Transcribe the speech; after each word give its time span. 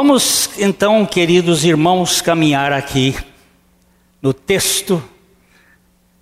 Vamos 0.00 0.50
então, 0.56 1.04
queridos 1.04 1.64
irmãos, 1.64 2.20
caminhar 2.20 2.72
aqui 2.72 3.16
no 4.22 4.32
texto 4.32 5.02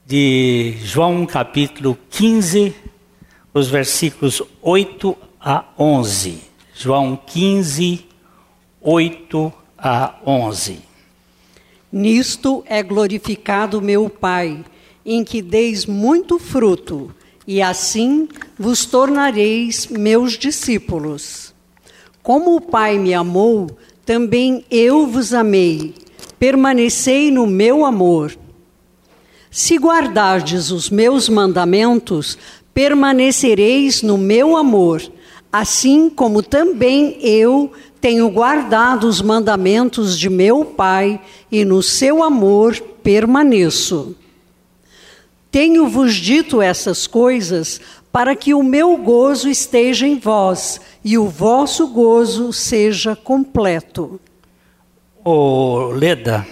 de 0.06 0.76
João 0.82 1.26
capítulo 1.26 1.98
15, 2.08 2.74
os 3.52 3.68
versículos 3.68 4.40
8 4.62 5.14
a 5.38 5.66
11. 5.78 6.38
João 6.74 7.20
15, 7.26 8.06
8 8.80 9.52
a 9.76 10.14
11. 10.26 10.78
Nisto 11.92 12.64
é 12.66 12.82
glorificado 12.82 13.82
meu 13.82 14.08
Pai, 14.08 14.64
em 15.04 15.22
que 15.22 15.42
deis 15.42 15.84
muito 15.84 16.38
fruto, 16.38 17.14
e 17.46 17.60
assim 17.60 18.26
vos 18.58 18.86
tornareis 18.86 19.86
meus 19.86 20.38
discípulos. 20.38 21.54
Como 22.26 22.56
o 22.56 22.60
Pai 22.60 22.98
me 22.98 23.14
amou, 23.14 23.70
também 24.04 24.64
eu 24.68 25.06
vos 25.06 25.32
amei. 25.32 25.94
Permanecei 26.40 27.30
no 27.30 27.46
meu 27.46 27.84
amor. 27.84 28.36
Se 29.48 29.76
guardardes 29.76 30.72
os 30.72 30.90
meus 30.90 31.28
mandamentos, 31.28 32.36
permanecereis 32.74 34.02
no 34.02 34.18
meu 34.18 34.56
amor, 34.56 35.08
assim 35.52 36.10
como 36.10 36.42
também 36.42 37.16
eu 37.22 37.70
tenho 38.00 38.28
guardado 38.28 39.04
os 39.04 39.22
mandamentos 39.22 40.18
de 40.18 40.28
meu 40.28 40.64
Pai 40.64 41.20
e 41.48 41.64
no 41.64 41.80
seu 41.80 42.24
amor 42.24 42.76
permaneço. 43.04 44.16
Tenho-vos 45.48 46.16
dito 46.16 46.60
essas 46.60 47.06
coisas 47.06 47.80
para 48.16 48.34
que 48.34 48.54
o 48.54 48.62
meu 48.62 48.96
gozo 48.96 49.46
esteja 49.46 50.06
em 50.06 50.18
vós 50.18 50.80
e 51.04 51.18
o 51.18 51.28
vosso 51.28 51.86
gozo 51.88 52.50
seja 52.50 53.14
completo. 53.14 54.18
Ô 55.22 55.88
Leda, 55.88 56.46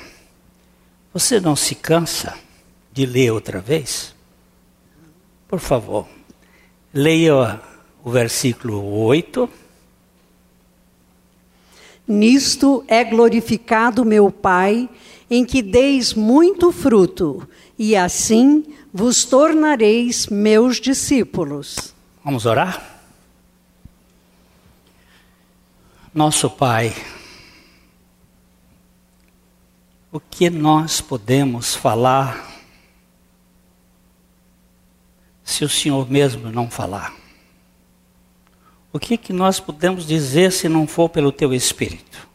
você 1.11 1.41
não 1.41 1.57
se 1.57 1.75
cansa 1.75 2.35
de 2.93 3.07
ler 3.07 3.33
outra 3.33 3.61
vez? 3.61 4.15
Por 5.49 5.59
favor, 5.59 6.07
leia 6.93 7.59
o 8.05 8.11
versículo 8.11 8.99
8. 8.99 9.49
Nisto 12.07 12.85
é 12.87 13.03
glorificado 13.03 14.05
meu 14.05 14.31
Pai, 14.31 14.87
em 15.31 15.47
que 15.47 15.63
deis 15.63 16.13
muito 16.13 16.71
fruto, 16.71 17.49
e 17.79 17.97
assim 17.97 18.65
vos 18.93 19.25
tornareis 19.25 20.27
meus 20.27 20.81
discípulos. 20.81 21.95
Vamos 22.25 22.47
orar? 22.47 22.95
Nosso 26.13 26.49
Pai, 26.49 26.95
o 30.13 30.21
que 30.21 30.49
nós 30.49 31.01
podemos 31.01 31.75
falar 31.75 32.55
se 35.43 35.65
o 35.65 35.69
Senhor 35.69 36.09
mesmo 36.09 36.53
não 36.53 36.71
falar? 36.71 37.13
O 38.93 38.99
que, 39.01 39.17
que 39.17 39.33
nós 39.33 39.59
podemos 39.59 40.07
dizer 40.07 40.53
se 40.53 40.69
não 40.69 40.87
for 40.87 41.09
pelo 41.09 41.33
Teu 41.33 41.53
Espírito? 41.53 42.29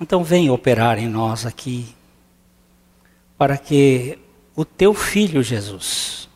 Então, 0.00 0.22
vem 0.22 0.48
operar 0.48 0.96
em 0.96 1.08
nós 1.08 1.44
aqui, 1.44 1.92
para 3.36 3.58
que 3.58 4.18
o 4.54 4.64
teu 4.64 4.94
filho 4.94 5.42
Jesus 5.42 6.28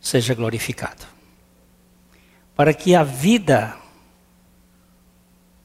seja 0.00 0.34
glorificado. 0.34 1.04
Para 2.54 2.72
que 2.72 2.94
a 2.94 3.02
vida 3.02 3.76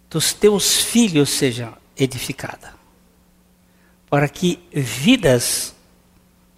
dos 0.10 0.34
teus 0.34 0.82
filhos 0.82 1.30
seja 1.30 1.74
edificada. 1.96 2.74
Para 4.10 4.28
que 4.28 4.60
vidas 4.72 5.74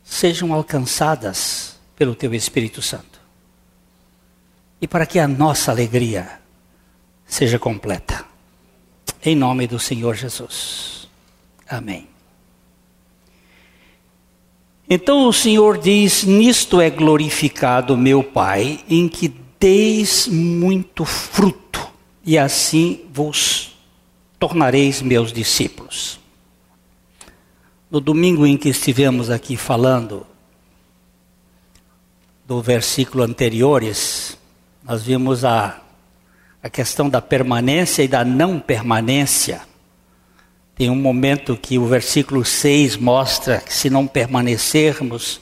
sejam 0.03 0.53
alcançadas 0.53 1.79
pelo 1.95 2.15
teu 2.15 2.33
Espírito 2.33 2.81
Santo. 2.81 3.21
E 4.81 4.87
para 4.87 5.05
que 5.05 5.19
a 5.19 5.27
nossa 5.27 5.71
alegria 5.71 6.41
seja 7.25 7.57
completa. 7.57 8.25
Em 9.23 9.35
nome 9.35 9.67
do 9.67 9.79
Senhor 9.79 10.15
Jesus. 10.15 11.07
Amém. 11.67 12.12
Então 14.89 15.27
o 15.27 15.33
Senhor 15.33 15.77
diz: 15.77 16.23
Nisto 16.23 16.81
é 16.81 16.89
glorificado 16.89 17.97
meu 17.97 18.23
Pai, 18.23 18.79
em 18.89 19.07
que 19.07 19.33
deis 19.59 20.27
muito 20.27 21.05
fruto, 21.05 21.87
e 22.25 22.37
assim 22.37 23.01
vos 23.11 23.75
tornareis 24.37 25.01
meus 25.01 25.31
discípulos. 25.31 26.19
No 27.89 28.01
domingo 28.01 28.45
em 28.45 28.57
que 28.57 28.69
estivemos 28.69 29.29
aqui 29.29 29.55
falando 29.55 30.25
do 32.45 32.61
versículo 32.61 33.23
anteriores, 33.23 34.37
nós 34.83 35.03
vimos 35.03 35.45
a, 35.45 35.79
a 36.61 36.69
questão 36.69 37.07
da 37.07 37.21
permanência 37.21 38.03
e 38.03 38.07
da 38.07 38.25
não 38.25 38.59
permanência 38.59 39.61
tem 40.75 40.89
um 40.89 40.95
momento 40.95 41.55
que 41.55 41.77
o 41.77 41.85
versículo 41.85 42.43
6 42.43 42.97
mostra 42.97 43.59
que 43.59 43.73
se 43.73 43.89
não 43.91 44.07
permanecermos, 44.07 45.39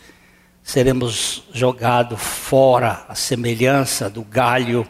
seremos 0.61 1.43
jogados 1.53 2.21
fora, 2.21 3.05
a 3.07 3.15
semelhança 3.15 4.09
do 4.09 4.23
galho. 4.23 4.85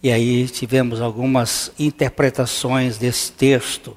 E 0.00 0.12
aí 0.12 0.48
tivemos 0.48 1.00
algumas 1.00 1.72
interpretações 1.78 2.96
desse 2.96 3.32
texto 3.32 3.96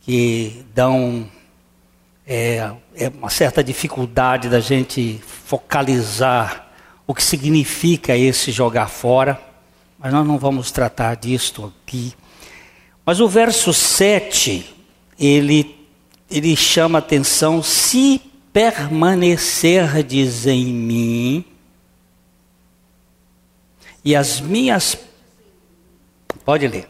que 0.00 0.64
dão 0.74 1.28
é, 2.26 2.72
é 2.96 3.08
uma 3.08 3.30
certa 3.30 3.62
dificuldade 3.62 4.48
da 4.48 4.58
gente 4.58 5.20
focalizar 5.24 6.68
o 7.06 7.14
que 7.14 7.22
significa 7.22 8.16
esse 8.16 8.50
jogar 8.50 8.88
fora, 8.88 9.40
mas 9.98 10.12
nós 10.12 10.26
não 10.26 10.38
vamos 10.38 10.72
tratar 10.72 11.14
disto 11.14 11.72
aqui. 11.86 12.12
Mas 13.06 13.20
o 13.20 13.28
verso 13.28 13.72
7 13.72 14.77
ele, 15.18 15.76
ele 16.30 16.54
chama 16.54 16.98
atenção: 16.98 17.62
se 17.62 18.20
permanecerdes 18.52 20.46
em 20.46 20.66
mim, 20.66 21.44
e 24.04 24.14
as 24.14 24.40
minhas. 24.40 24.96
Pode 26.44 26.66
ler. 26.66 26.88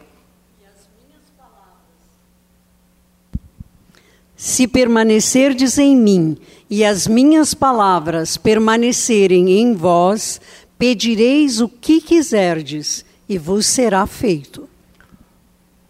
Se 4.37 4.65
permanecerdes 4.65 5.77
em 5.77 5.97
mim 5.97 6.37
e 6.69 6.85
as 6.85 7.07
minhas 7.07 7.53
palavras 7.53 8.37
permanecerem 8.37 9.59
em 9.59 9.73
vós, 9.73 10.39
pedireis 10.77 11.59
o 11.59 11.67
que 11.67 11.99
quiserdes 11.99 13.03
e 13.27 13.37
vos 13.37 13.65
será 13.65 14.07
feito. 14.07 14.69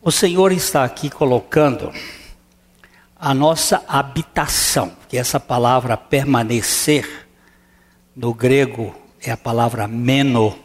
O 0.01 0.11
Senhor 0.11 0.51
está 0.51 0.83
aqui 0.83 1.11
colocando 1.11 1.91
a 3.19 3.33
nossa 3.33 3.83
habitação, 3.85 4.93
que 5.09 5.17
essa 5.17 5.39
palavra 5.39 5.97
permanecer, 5.97 7.27
no 8.15 8.33
grego 8.33 8.95
é 9.21 9.29
a 9.29 9.37
palavra 9.37 9.87
meno, 9.87 10.57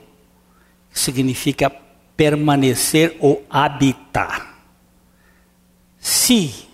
que 0.92 1.00
significa 1.00 1.68
permanecer 2.16 3.16
ou 3.18 3.44
habitar. 3.50 4.54
Se 5.98 6.68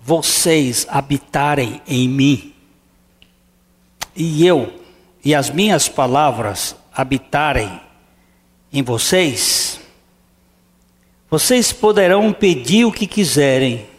vocês 0.00 0.86
habitarem 0.88 1.82
em 1.86 2.08
mim, 2.08 2.54
e 4.16 4.46
eu 4.46 4.80
e 5.22 5.34
as 5.34 5.50
minhas 5.50 5.88
palavras 5.88 6.74
habitarem 6.92 7.80
em 8.72 8.82
vocês, 8.82 9.78
vocês 11.28 11.70
poderão 11.70 12.32
pedir 12.32 12.86
o 12.86 12.92
que 12.92 13.06
quiserem 13.06 13.89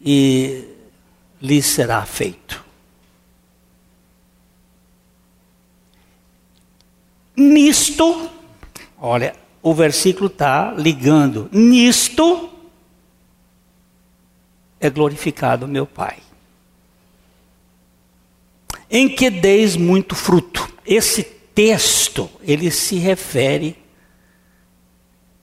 e 0.00 0.64
lhes 1.40 1.66
será 1.66 2.04
feito. 2.04 2.64
Nisto, 7.36 8.30
olha, 8.98 9.34
o 9.62 9.74
versículo 9.74 10.26
está 10.26 10.72
ligando. 10.72 11.48
Nisto 11.52 12.50
é 14.78 14.90
glorificado 14.90 15.68
meu 15.68 15.86
Pai. 15.86 16.18
Em 18.90 19.08
que 19.08 19.30
deis 19.30 19.76
muito 19.76 20.14
fruto. 20.14 20.68
Esse 20.84 21.22
texto, 21.22 22.28
ele 22.42 22.70
se 22.70 22.96
refere 22.96 23.80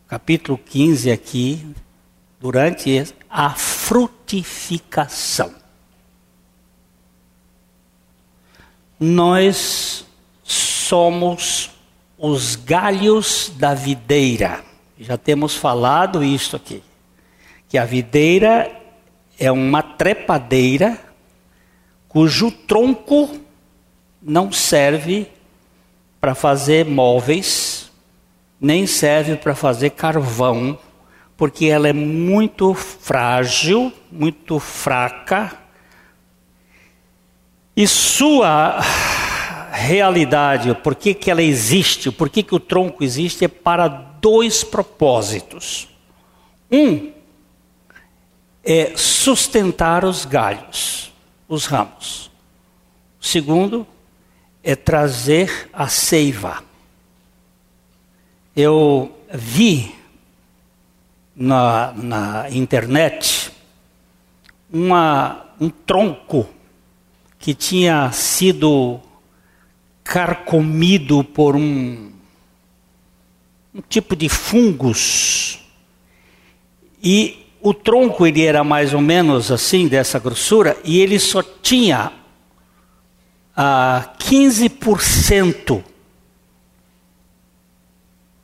capítulo 0.07 0.57
15 0.57 1.11
aqui, 1.11 1.67
durante 2.39 2.89
a 3.29 3.51
frutificação. 3.51 5.55
Nós 8.99 10.05
somos 10.43 11.71
os 12.17 12.55
galhos 12.55 13.51
da 13.55 13.73
videira. 13.73 14.63
Já 14.99 15.17
temos 15.17 15.55
falado 15.55 16.23
isso 16.23 16.55
aqui. 16.55 16.83
Que 17.69 17.77
a 17.77 17.85
videira 17.85 18.71
é 19.37 19.51
uma 19.51 19.83
trepadeira 19.83 20.99
cujo 22.07 22.49
tronco 22.49 23.39
não 24.21 24.51
serve 24.51 25.27
para 26.19 26.33
fazer 26.33 26.85
móveis, 26.85 27.91
nem 28.59 28.87
serve 28.87 29.35
para 29.35 29.53
fazer 29.53 29.91
carvão, 29.91 30.79
porque 31.37 31.67
ela 31.67 31.87
é 31.87 31.93
muito 31.93 32.73
frágil, 32.73 33.93
muito 34.11 34.59
fraca, 34.59 35.55
e 37.75 37.87
sua 37.87 38.81
realidade, 39.71 40.73
por 40.83 40.95
que, 40.95 41.13
que 41.13 41.29
ela 41.29 41.43
existe, 41.43 42.11
por 42.11 42.27
que, 42.27 42.41
que 42.41 42.55
o 42.55 42.59
tronco 42.59 43.03
existe, 43.03 43.45
é 43.45 43.47
para 43.47 43.87
dois 43.87 44.63
propósitos. 44.63 45.87
Um 46.71 47.11
é 48.63 48.97
sustentar 48.97 50.03
os 50.03 50.25
galhos, 50.25 51.13
os 51.47 51.67
ramos. 51.67 52.31
O 53.21 53.25
segundo 53.25 53.85
é 54.63 54.75
trazer 54.75 55.69
a 55.71 55.87
seiva. 55.87 56.63
Eu 58.55 59.15
vi 59.31 59.96
na, 61.37 61.93
na 61.93 62.49
internet 62.49 63.51
uma, 64.73 65.45
um 65.61 65.69
tronco 65.69 66.49
que 67.37 67.53
tinha 67.53 68.11
sido 68.11 68.99
carcomido 70.03 71.23
por 71.23 71.55
um, 71.55 72.11
um 73.73 73.81
tipo 73.87 74.15
de 74.15 74.27
fungos. 74.27 75.59
E 77.01 77.45
o 77.61 77.73
tronco 77.73 78.25
ele 78.25 78.43
era 78.43 78.63
mais 78.63 78.93
ou 78.93 79.01
menos 79.01 79.51
assim, 79.51 79.87
dessa 79.87 80.17
grossura, 80.17 80.75
e 80.83 80.99
ele 80.99 81.19
só 81.19 81.43
tinha 81.43 82.11
ah, 83.55 84.13
15% 84.19 85.83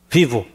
vivo. 0.09 0.52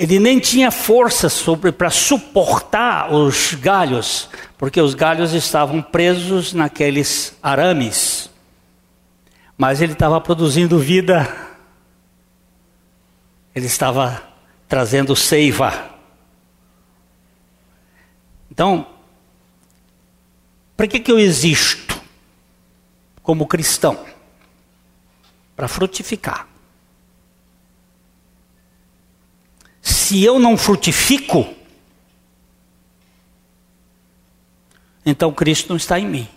Ele 0.00 0.18
nem 0.18 0.40
tinha 0.40 0.70
força 0.70 1.28
para 1.76 1.90
suportar 1.90 3.12
os 3.12 3.52
galhos, 3.52 4.30
porque 4.56 4.80
os 4.80 4.94
galhos 4.94 5.34
estavam 5.34 5.82
presos 5.82 6.54
naqueles 6.54 7.36
arames. 7.42 8.30
Mas 9.58 9.82
ele 9.82 9.92
estava 9.92 10.18
produzindo 10.18 10.78
vida, 10.78 11.28
ele 13.54 13.66
estava 13.66 14.22
trazendo 14.66 15.14
seiva. 15.14 15.90
Então, 18.50 18.86
para 20.78 20.86
que, 20.86 20.98
que 20.98 21.12
eu 21.12 21.18
existo 21.18 22.00
como 23.22 23.46
cristão? 23.46 24.02
Para 25.54 25.68
frutificar. 25.68 26.48
Se 30.10 30.24
eu 30.24 30.40
não 30.40 30.56
frutifico, 30.56 31.46
então 35.06 35.32
Cristo 35.32 35.68
não 35.68 35.76
está 35.76 36.00
em 36.00 36.06
mim. 36.08 36.28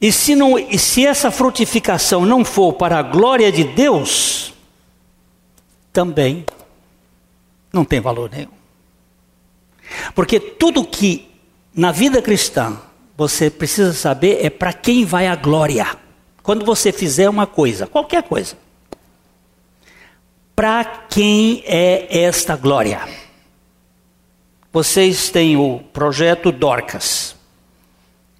E 0.00 0.10
se, 0.10 0.34
não, 0.34 0.58
e 0.58 0.76
se 0.76 1.06
essa 1.06 1.30
frutificação 1.30 2.26
não 2.26 2.44
for 2.44 2.72
para 2.72 2.98
a 2.98 3.02
glória 3.02 3.52
de 3.52 3.62
Deus, 3.62 4.52
também 5.92 6.44
não 7.72 7.84
tem 7.84 8.00
valor 8.00 8.28
nenhum. 8.28 8.50
Porque 10.16 10.40
tudo 10.40 10.84
que 10.84 11.30
na 11.72 11.92
vida 11.92 12.20
cristã 12.20 12.76
você 13.16 13.48
precisa 13.48 13.92
saber 13.92 14.44
é 14.44 14.50
para 14.50 14.72
quem 14.72 15.04
vai 15.04 15.28
a 15.28 15.36
glória. 15.36 16.02
Quando 16.42 16.64
você 16.64 16.90
fizer 16.90 17.28
uma 17.28 17.46
coisa, 17.46 17.86
qualquer 17.86 18.22
coisa, 18.24 18.56
para 20.56 20.84
quem 20.84 21.62
é 21.66 22.24
esta 22.24 22.56
glória? 22.56 23.00
Vocês 24.72 25.28
têm 25.28 25.56
o 25.56 25.80
projeto 25.92 26.50
Dorcas. 26.50 27.36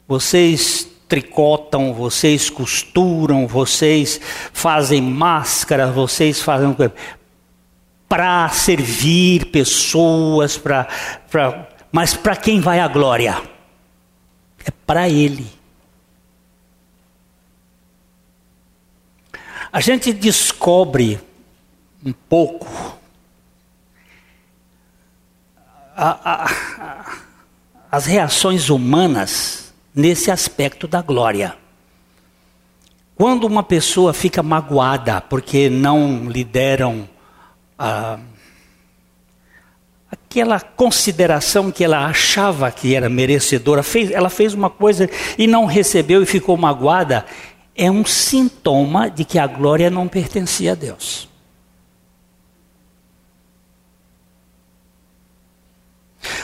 Vocês 0.08 0.88
tricotam, 1.06 1.93
vocês 1.93 2.49
costuram, 2.49 3.46
vocês 3.46 4.20
fazem 4.52 5.02
máscara, 5.02 5.88
vocês 5.88 6.40
fazem 6.40 6.75
para 8.08 8.48
servir 8.48 9.46
pessoas, 9.46 10.56
para, 10.56 10.88
mas 11.90 12.14
para 12.14 12.34
quem 12.34 12.60
vai 12.60 12.81
a 12.81 12.88
glória? 12.88 13.40
É 14.64 14.70
para 14.87 15.08
ele. 15.08 15.61
A 19.72 19.80
gente 19.80 20.12
descobre 20.12 21.19
um 22.04 22.12
pouco 22.12 22.69
a, 25.96 26.10
a, 26.10 26.44
a, 26.44 27.16
as 27.90 28.04
reações 28.04 28.69
humanas 28.69 29.72
nesse 29.94 30.30
aspecto 30.30 30.86
da 30.86 31.00
glória. 31.00 31.56
Quando 33.16 33.44
uma 33.44 33.62
pessoa 33.62 34.12
fica 34.12 34.42
magoada 34.42 35.22
porque 35.22 35.70
não 35.70 36.28
lhe 36.28 36.44
deram 36.44 37.08
aquela 40.10 40.60
consideração 40.60 41.70
que 41.70 41.82
ela 41.82 42.04
achava 42.04 42.70
que 42.70 42.94
era 42.94 43.08
merecedora, 43.08 43.82
fez, 43.82 44.10
ela 44.10 44.28
fez 44.28 44.52
uma 44.54 44.69
coisa 44.69 45.08
e 45.38 45.46
não 45.46 45.64
recebeu 45.64 46.22
e 46.22 46.26
ficou 46.26 46.56
magoada, 46.56 47.24
é 47.74 47.90
um 47.90 48.04
sintoma 48.04 49.10
de 49.10 49.24
que 49.24 49.38
a 49.38 49.46
glória 49.46 49.90
não 49.90 50.06
pertencia 50.08 50.72
a 50.72 50.74
Deus. 50.74 51.28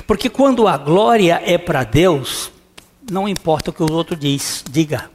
Porque 0.06 0.28
quando 0.30 0.66
a 0.66 0.76
glória 0.76 1.40
é 1.44 1.58
para 1.58 1.84
Deus, 1.84 2.50
não 3.10 3.28
importa 3.28 3.70
o 3.70 3.72
que 3.72 3.82
o 3.82 3.92
outro 3.92 4.16
diz, 4.16 4.64
diga. 4.68 5.10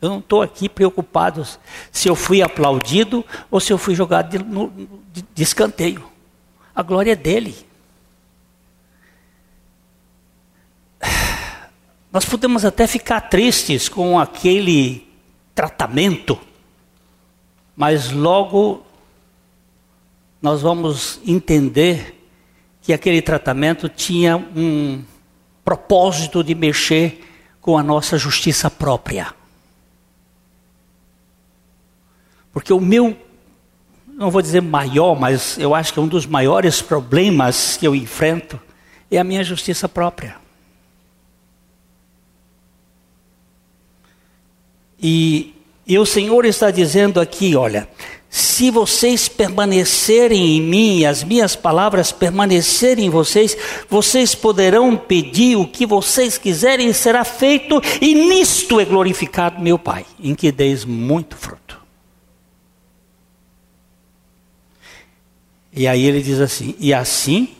Eu 0.00 0.10
não 0.10 0.18
estou 0.18 0.42
aqui 0.42 0.68
preocupado 0.68 1.46
se 1.90 2.08
eu 2.08 2.14
fui 2.14 2.42
aplaudido 2.42 3.24
ou 3.50 3.58
se 3.58 3.72
eu 3.72 3.78
fui 3.78 3.94
jogado 3.94 4.28
de, 4.30 4.38
no, 4.38 4.70
de, 5.12 5.24
de 5.34 5.42
escanteio. 5.42 6.04
A 6.74 6.82
glória 6.82 7.12
é 7.12 7.16
dele. 7.16 7.56
Nós 12.14 12.24
podemos 12.24 12.64
até 12.64 12.86
ficar 12.86 13.22
tristes 13.22 13.88
com 13.88 14.20
aquele 14.20 15.04
tratamento, 15.52 16.38
mas 17.74 18.12
logo 18.12 18.86
nós 20.40 20.62
vamos 20.62 21.20
entender 21.26 22.24
que 22.80 22.92
aquele 22.92 23.20
tratamento 23.20 23.88
tinha 23.88 24.36
um 24.36 25.02
propósito 25.64 26.44
de 26.44 26.54
mexer 26.54 27.20
com 27.60 27.76
a 27.76 27.82
nossa 27.82 28.16
justiça 28.16 28.70
própria. 28.70 29.34
Porque 32.52 32.72
o 32.72 32.80
meu, 32.80 33.18
não 34.06 34.30
vou 34.30 34.40
dizer 34.40 34.60
maior, 34.62 35.18
mas 35.18 35.58
eu 35.58 35.74
acho 35.74 35.92
que 35.92 35.98
um 35.98 36.06
dos 36.06 36.26
maiores 36.26 36.80
problemas 36.80 37.76
que 37.76 37.84
eu 37.84 37.92
enfrento 37.92 38.60
é 39.10 39.18
a 39.18 39.24
minha 39.24 39.42
justiça 39.42 39.88
própria. 39.88 40.43
E, 45.06 45.54
e 45.86 45.98
o 45.98 46.06
Senhor 46.06 46.46
está 46.46 46.70
dizendo 46.70 47.20
aqui: 47.20 47.54
olha, 47.54 47.86
se 48.30 48.70
vocês 48.70 49.28
permanecerem 49.28 50.56
em 50.56 50.62
mim 50.62 51.00
e 51.00 51.06
as 51.06 51.22
minhas 51.22 51.54
palavras 51.54 52.10
permanecerem 52.10 53.04
em 53.04 53.10
vocês, 53.10 53.54
vocês 53.86 54.34
poderão 54.34 54.96
pedir 54.96 55.56
o 55.56 55.66
que 55.66 55.84
vocês 55.84 56.38
quiserem 56.38 56.88
e 56.88 56.94
será 56.94 57.22
feito, 57.22 57.82
e 58.00 58.14
nisto 58.14 58.80
é 58.80 58.84
glorificado 58.86 59.60
meu 59.60 59.78
Pai, 59.78 60.06
em 60.18 60.34
que 60.34 60.50
deis 60.50 60.86
muito 60.86 61.36
fruto. 61.36 61.78
E 65.70 65.86
aí 65.86 66.06
ele 66.06 66.22
diz 66.22 66.40
assim: 66.40 66.74
e 66.78 66.94
assim 66.94 67.50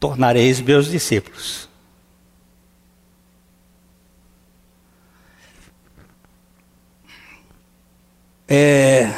tornareis 0.00 0.60
meus 0.60 0.90
discípulos. 0.90 1.68
É... 8.56 9.12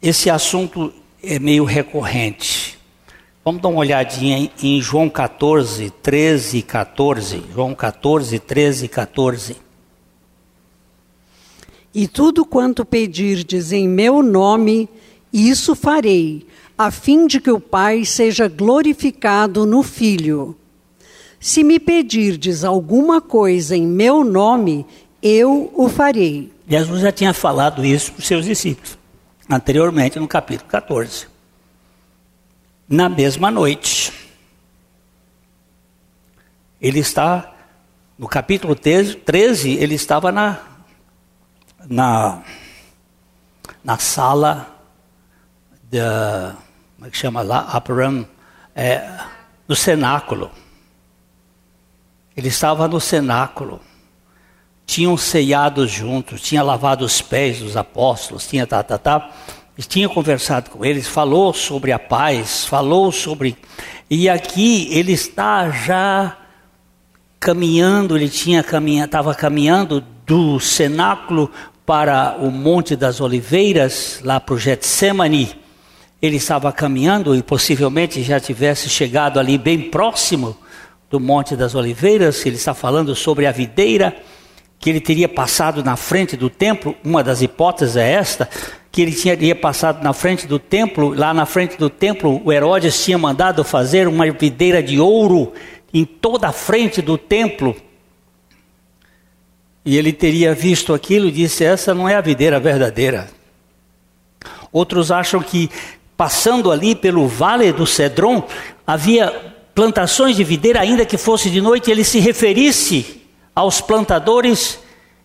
esse 0.00 0.30
assunto 0.30 0.90
é 1.22 1.38
meio 1.38 1.64
recorrente. 1.64 2.78
Vamos 3.44 3.60
dar 3.60 3.68
uma 3.68 3.80
olhadinha 3.80 4.50
em, 4.62 4.80
João 4.80 5.10
14, 5.10 5.90
13 5.90 6.58
e 6.58 6.62
14. 6.62 7.42
João 7.52 7.74
14, 7.74 8.38
13 8.38 8.86
e 8.86 8.88
14. 8.88 9.56
E 11.94 12.08
tudo 12.08 12.46
quanto 12.46 12.82
pedirdes 12.82 13.72
em 13.72 13.86
meu 13.86 14.22
nome, 14.22 14.88
isso 15.30 15.74
farei, 15.74 16.46
a 16.78 16.90
fim 16.90 17.26
de 17.26 17.40
que 17.40 17.50
o 17.50 17.60
Pai 17.60 18.06
seja 18.06 18.48
glorificado 18.48 19.66
no 19.66 19.82
Filho. 19.82 20.56
Se 21.40 21.62
me 21.62 21.78
pedirdes 21.78 22.64
alguma 22.64 23.20
coisa 23.20 23.76
em 23.76 23.86
meu 23.86 24.24
nome, 24.24 24.86
eu 25.22 25.70
o 25.74 25.88
farei. 25.88 26.52
Jesus 26.68 27.00
já 27.00 27.12
tinha 27.12 27.32
falado 27.32 27.84
isso 27.84 28.12
para 28.12 28.20
os 28.20 28.26
seus 28.26 28.44
discípulos, 28.44 28.98
anteriormente 29.48 30.18
no 30.18 30.26
capítulo 30.26 30.68
14. 30.68 31.28
Na 32.88 33.08
mesma 33.08 33.50
noite, 33.50 34.12
ele 36.80 37.00
está, 37.00 37.52
no 38.18 38.28
capítulo 38.28 38.74
13, 38.74 39.72
ele 39.74 39.94
estava 39.94 40.30
na, 40.30 40.60
na, 41.88 42.42
na 43.82 43.98
sala 43.98 44.76
da, 45.90 46.56
como 46.96 47.06
é 47.06 47.10
que 47.10 47.16
chama 47.16 47.42
lá? 47.42 47.76
Upper 47.76 48.26
é, 48.74 49.18
no 49.66 49.74
cenáculo. 49.76 50.50
Ele 52.36 52.48
estava 52.48 52.86
no 52.86 53.00
cenáculo. 53.00 53.80
Tinham 54.84 55.16
ceiado 55.16 55.86
juntos, 55.86 56.40
tinha 56.40 56.62
lavado 56.62 57.04
os 57.04 57.20
pés 57.20 57.60
dos 57.60 57.76
apóstolos, 57.76 58.46
tinha 58.46 58.66
tá, 58.66 58.82
tá, 58.82 58.98
tá. 58.98 59.30
E 59.76 59.82
tinha 59.82 60.08
conversado 60.08 60.70
com 60.70 60.84
eles, 60.84 61.08
falou 61.08 61.52
sobre 61.52 61.92
a 61.92 61.98
paz, 61.98 62.64
falou 62.64 63.10
sobre. 63.10 63.56
E 64.08 64.28
aqui 64.28 64.88
ele 64.92 65.12
está 65.12 65.70
já 65.70 66.36
caminhando, 67.40 68.16
ele 68.16 68.28
tinha 68.28 68.62
caminha, 68.62 69.04
estava 69.06 69.34
caminhando 69.34 70.04
do 70.24 70.60
cenáculo 70.60 71.50
para 71.84 72.36
o 72.40 72.50
Monte 72.50 72.96
das 72.96 73.20
Oliveiras, 73.20 74.20
lá 74.22 74.38
para 74.38 74.54
o 74.54 74.58
Getsemane. 74.58 75.56
Ele 76.20 76.36
estava 76.36 76.72
caminhando 76.72 77.34
e 77.34 77.42
possivelmente 77.42 78.22
já 78.22 78.40
tivesse 78.40 78.88
chegado 78.88 79.38
ali 79.38 79.58
bem 79.58 79.90
próximo 79.90 80.56
do 81.16 81.20
Monte 81.20 81.56
das 81.56 81.74
Oliveiras. 81.74 82.44
Ele 82.44 82.56
está 82.56 82.74
falando 82.74 83.14
sobre 83.14 83.46
a 83.46 83.52
videira 83.52 84.14
que 84.78 84.90
ele 84.90 85.00
teria 85.00 85.28
passado 85.28 85.82
na 85.82 85.96
frente 85.96 86.36
do 86.36 86.50
templo. 86.50 86.94
Uma 87.02 87.24
das 87.24 87.40
hipóteses 87.40 87.96
é 87.96 88.12
esta: 88.12 88.48
que 88.92 89.00
ele 89.00 89.12
teria 89.12 89.54
passado 89.54 90.04
na 90.04 90.12
frente 90.12 90.46
do 90.46 90.58
templo. 90.58 91.14
Lá 91.14 91.32
na 91.32 91.46
frente 91.46 91.78
do 91.78 91.88
templo, 91.88 92.42
o 92.44 92.52
Herodes 92.52 93.02
tinha 93.02 93.16
mandado 93.16 93.64
fazer 93.64 94.06
uma 94.06 94.30
videira 94.30 94.82
de 94.82 95.00
ouro 95.00 95.52
em 95.92 96.04
toda 96.04 96.48
a 96.48 96.52
frente 96.52 97.00
do 97.00 97.16
templo 97.16 97.74
e 99.84 99.96
ele 99.96 100.12
teria 100.12 100.52
visto 100.52 100.92
aquilo 100.92 101.28
e 101.28 101.30
disse: 101.30 101.64
Essa 101.64 101.94
não 101.94 102.08
é 102.08 102.16
a 102.16 102.20
videira 102.20 102.60
verdadeira. 102.60 103.28
Outros 104.72 105.12
acham 105.12 105.40
que, 105.40 105.70
passando 106.16 106.72
ali 106.72 106.94
pelo 106.94 107.26
vale 107.26 107.72
do 107.72 107.86
Cedron, 107.86 108.42
havia 108.84 109.55
plantações 109.76 110.34
de 110.34 110.42
videira, 110.42 110.80
ainda 110.80 111.04
que 111.04 111.18
fosse 111.18 111.50
de 111.50 111.60
noite, 111.60 111.90
ele 111.90 112.02
se 112.02 112.18
referisse 112.18 113.22
aos 113.54 113.78
plantadores 113.78 114.80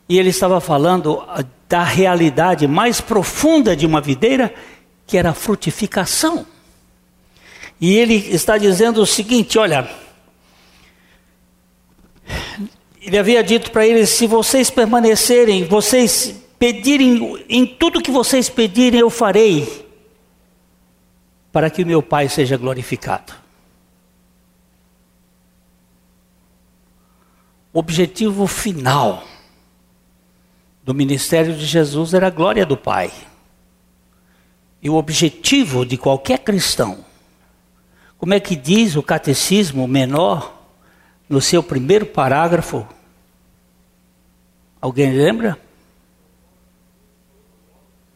e 0.09 0.19
ele 0.19 0.27
estava 0.27 0.59
falando 0.59 1.23
da 1.69 1.85
realidade 1.85 2.67
mais 2.67 2.99
profunda 2.99 3.77
de 3.77 3.85
uma 3.85 4.01
videira, 4.01 4.53
que 5.07 5.17
era 5.17 5.29
a 5.29 5.33
frutificação. 5.33 6.45
E 7.79 7.97
ele 7.97 8.15
está 8.15 8.57
dizendo 8.57 9.01
o 9.01 9.05
seguinte: 9.05 9.57
olha, 9.57 9.89
ele 13.01 13.17
havia 13.17 13.41
dito 13.41 13.71
para 13.71 13.87
eles: 13.87 14.09
se 14.09 14.27
vocês 14.27 14.69
permanecerem, 14.69 15.63
vocês 15.63 16.35
pedirem, 16.59 17.41
em 17.47 17.65
tudo 17.65 18.01
que 18.01 18.11
vocês 18.11 18.49
pedirem, 18.49 18.99
eu 18.99 19.09
farei, 19.09 19.87
para 21.53 21.69
que 21.69 21.83
o 21.83 21.87
meu 21.87 22.03
Pai 22.03 22.27
seja 22.27 22.57
glorificado. 22.57 23.40
Objetivo 27.73 28.47
final 28.47 29.23
do 30.83 30.93
ministério 30.93 31.55
de 31.55 31.65
Jesus 31.65 32.13
era 32.13 32.27
a 32.27 32.31
glória 32.31 32.65
do 32.65 32.75
Pai. 32.75 33.11
E 34.81 34.89
o 34.89 34.95
objetivo 34.95 35.85
de 35.85 35.97
qualquer 35.97 36.39
cristão, 36.39 37.05
como 38.17 38.33
é 38.33 38.39
que 38.39 38.55
diz 38.55 38.95
o 38.95 39.03
catecismo 39.03 39.87
menor, 39.87 40.61
no 41.31 41.39
seu 41.39 41.63
primeiro 41.63 42.05
parágrafo. 42.05 42.85
Alguém 44.81 45.13
lembra? 45.13 45.57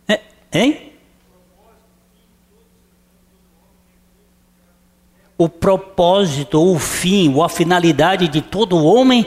É, 0.06 0.22
hein? 0.52 0.85
O 5.38 5.50
propósito, 5.50 6.62
o 6.62 6.80
fim, 6.80 7.34
ou 7.34 7.44
a 7.44 7.50
finalidade 7.50 8.28
de 8.28 8.42
todo 8.42 8.84
homem 8.84 9.26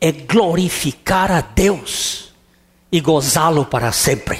é 0.00 0.12
glorificar 0.12 1.32
a 1.32 1.40
Deus 1.40 2.32
e 2.90 3.00
gozá-lo 3.00 3.64
para 3.64 3.90
sempre. 3.92 4.38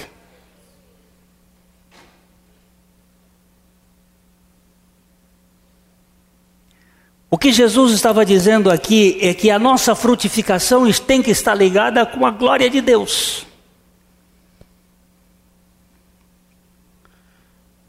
O 7.30 7.36
que 7.36 7.52
Jesus 7.52 7.92
estava 7.92 8.24
dizendo 8.24 8.70
aqui 8.70 9.18
é 9.20 9.34
que 9.34 9.50
a 9.50 9.58
nossa 9.58 9.94
frutificação 9.94 10.90
tem 10.92 11.20
que 11.20 11.30
estar 11.30 11.54
ligada 11.54 12.06
com 12.06 12.24
a 12.24 12.30
glória 12.30 12.70
de 12.70 12.80
Deus. 12.80 13.46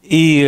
E, 0.04 0.44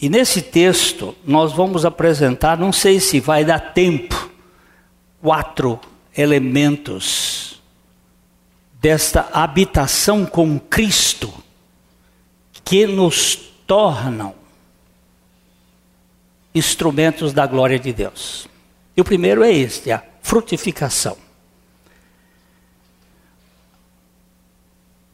e 0.00 0.08
nesse 0.08 0.42
texto 0.42 1.14
nós 1.24 1.52
vamos 1.52 1.84
apresentar, 1.84 2.58
não 2.58 2.72
sei 2.72 3.00
se 3.00 3.18
vai 3.18 3.44
dar 3.44 3.72
tempo, 3.72 4.30
quatro 5.22 5.80
elementos 6.16 7.60
desta 8.80 9.28
habitação 9.32 10.26
com 10.26 10.58
Cristo 10.58 11.32
que 12.64 12.86
nos 12.86 13.36
tornam 13.66 14.34
instrumentos 16.54 17.32
da 17.32 17.46
glória 17.46 17.78
de 17.78 17.92
Deus. 17.92 18.46
E 18.96 19.00
o 19.00 19.04
primeiro 19.04 19.42
é 19.42 19.52
este, 19.52 19.90
a 19.90 20.02
frutificação. 20.22 21.16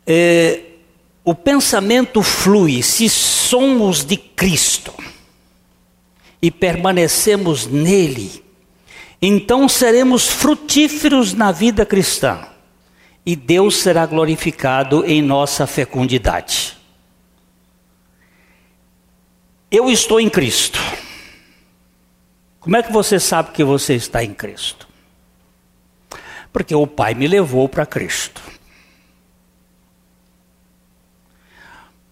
É, 0.06 0.62
o 1.24 1.34
pensamento 1.34 2.22
flui 2.22 2.82
se 2.82 3.08
somos 3.52 4.02
de 4.02 4.16
Cristo 4.16 4.94
e 6.40 6.50
permanecemos 6.50 7.66
nele, 7.66 8.42
então 9.20 9.68
seremos 9.68 10.26
frutíferos 10.26 11.34
na 11.34 11.52
vida 11.52 11.84
cristã 11.84 12.46
e 13.26 13.36
Deus 13.36 13.76
será 13.76 14.06
glorificado 14.06 15.04
em 15.04 15.20
nossa 15.20 15.66
fecundidade. 15.66 16.78
Eu 19.70 19.90
estou 19.90 20.18
em 20.18 20.30
Cristo. 20.30 20.80
Como 22.58 22.74
é 22.74 22.82
que 22.82 22.90
você 22.90 23.20
sabe 23.20 23.50
que 23.50 23.62
você 23.62 23.94
está 23.96 24.24
em 24.24 24.32
Cristo? 24.32 24.88
Porque 26.50 26.74
o 26.74 26.86
Pai 26.86 27.12
me 27.12 27.28
levou 27.28 27.68
para 27.68 27.84
Cristo. 27.84 28.41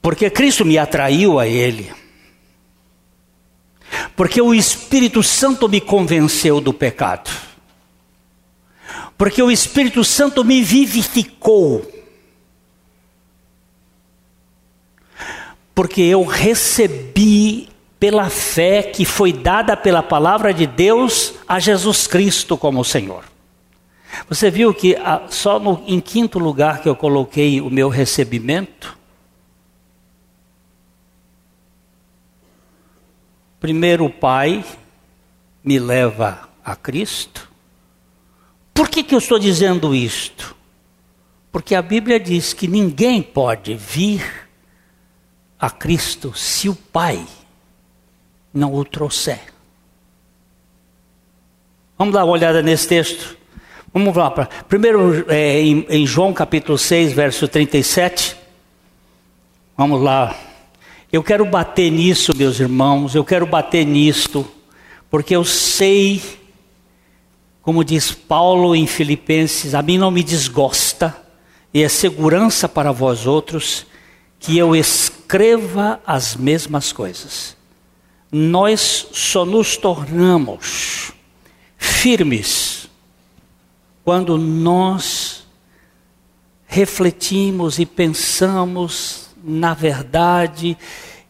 Porque 0.02 0.30
Cristo 0.30 0.64
me 0.64 0.78
atraiu 0.78 1.38
a 1.38 1.46
Ele. 1.46 1.92
Porque 4.16 4.40
o 4.40 4.54
Espírito 4.54 5.22
Santo 5.22 5.68
me 5.68 5.80
convenceu 5.80 6.60
do 6.60 6.72
pecado. 6.72 7.30
Porque 9.16 9.42
o 9.42 9.50
Espírito 9.50 10.02
Santo 10.04 10.44
me 10.44 10.62
vivificou. 10.62 11.86
Porque 15.74 16.00
eu 16.02 16.24
recebi 16.24 17.68
pela 17.98 18.30
fé 18.30 18.82
que 18.82 19.04
foi 19.04 19.32
dada 19.32 19.76
pela 19.76 20.02
palavra 20.02 20.54
de 20.54 20.66
Deus 20.66 21.34
a 21.46 21.58
Jesus 21.58 22.06
Cristo 22.06 22.56
como 22.56 22.82
Senhor. 22.82 23.24
Você 24.28 24.50
viu 24.50 24.72
que 24.72 24.96
ah, 24.96 25.26
só 25.28 25.58
no, 25.58 25.82
em 25.86 26.00
quinto 26.00 26.38
lugar 26.38 26.82
que 26.82 26.88
eu 26.88 26.96
coloquei 26.96 27.60
o 27.60 27.68
meu 27.68 27.88
recebimento? 27.88 28.99
Primeiro, 33.60 34.06
o 34.06 34.10
Pai 34.10 34.64
me 35.62 35.78
leva 35.78 36.48
a 36.64 36.74
Cristo. 36.74 37.48
Por 38.72 38.88
que, 38.88 39.02
que 39.02 39.14
eu 39.14 39.18
estou 39.18 39.38
dizendo 39.38 39.94
isto? 39.94 40.56
Porque 41.52 41.74
a 41.74 41.82
Bíblia 41.82 42.18
diz 42.18 42.54
que 42.54 42.66
ninguém 42.66 43.22
pode 43.22 43.74
vir 43.74 44.48
a 45.58 45.68
Cristo 45.68 46.32
se 46.34 46.68
o 46.70 46.74
Pai 46.74 47.22
não 48.52 48.74
o 48.74 48.84
trouxer. 48.84 49.52
Vamos 51.98 52.14
dar 52.14 52.24
uma 52.24 52.32
olhada 52.32 52.62
nesse 52.62 52.88
texto. 52.88 53.36
Vamos 53.92 54.16
lá 54.16 54.30
para. 54.30 54.46
Primeiro, 54.46 55.30
é, 55.30 55.60
em, 55.60 55.84
em 55.90 56.06
João 56.06 56.32
capítulo 56.32 56.78
6, 56.78 57.12
verso 57.12 57.46
37. 57.46 58.36
Vamos 59.76 60.00
lá. 60.00 60.34
Eu 61.12 61.24
quero 61.24 61.44
bater 61.44 61.90
nisso, 61.90 62.30
meus 62.36 62.60
irmãos, 62.60 63.16
eu 63.16 63.24
quero 63.24 63.44
bater 63.44 63.84
nisto, 63.84 64.46
porque 65.10 65.34
eu 65.34 65.44
sei, 65.44 66.22
como 67.62 67.82
diz 67.82 68.12
Paulo 68.12 68.76
em 68.76 68.86
Filipenses, 68.86 69.74
a 69.74 69.82
mim 69.82 69.98
não 69.98 70.12
me 70.12 70.22
desgosta, 70.22 71.16
e 71.74 71.82
é 71.82 71.88
segurança 71.88 72.68
para 72.68 72.92
vós 72.92 73.26
outros, 73.26 73.86
que 74.38 74.56
eu 74.56 74.76
escreva 74.76 76.00
as 76.06 76.36
mesmas 76.36 76.92
coisas. 76.92 77.56
Nós 78.30 79.08
só 79.10 79.44
nos 79.44 79.76
tornamos 79.76 81.10
firmes 81.76 82.88
quando 84.04 84.38
nós 84.38 85.44
refletimos 86.68 87.80
e 87.80 87.84
pensamos 87.84 89.29
na 89.42 89.74
verdade 89.74 90.76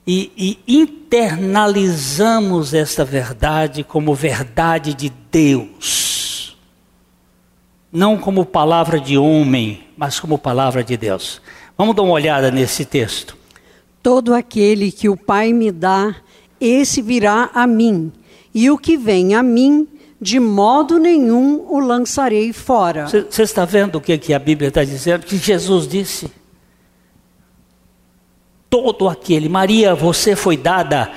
e, 0.06 0.58
e, 0.66 0.80
internalizamos 0.80 2.74
esta 2.74 3.04
verdade 3.04 3.84
como 3.84 4.12
verdade 4.14 4.92
de 4.94 5.12
Deus, 5.30 6.56
não 7.92 8.18
como 8.18 8.44
palavra 8.44 8.98
de 8.98 9.16
homem, 9.16 9.84
mas 9.96 10.18
como 10.18 10.36
palavra 10.36 10.82
de 10.82 10.96
Deus. 10.96 11.40
Vamos 11.78 11.94
dar 11.94 12.02
uma 12.02 12.14
olhada 12.14 12.50
nesse 12.50 12.84
texto. 12.84 13.36
Todo 14.02 14.34
aquele 14.34 14.90
que 14.90 15.08
o 15.08 15.16
Pai 15.16 15.52
me 15.52 15.70
dá, 15.70 16.16
esse 16.60 17.00
virá 17.00 17.50
a 17.54 17.64
mim, 17.66 18.10
e 18.52 18.68
o 18.68 18.76
que 18.78 18.96
vem 18.96 19.34
a 19.34 19.42
mim, 19.44 19.86
de 20.20 20.40
modo 20.40 20.98
nenhum 20.98 21.66
o 21.68 21.78
lançarei 21.78 22.52
fora. 22.52 23.06
Você 23.06 23.42
está 23.42 23.64
vendo 23.64 23.94
o 23.96 24.00
que, 24.00 24.18
que 24.18 24.34
a 24.34 24.40
Bíblia 24.40 24.68
está 24.68 24.82
dizendo? 24.82 25.24
Que 25.24 25.36
Jesus 25.36 25.86
disse. 25.86 26.39
Todo 28.70 29.08
aquele, 29.08 29.48
Maria, 29.48 29.94
você 29.96 30.36
foi 30.36 30.56
dada 30.56 31.12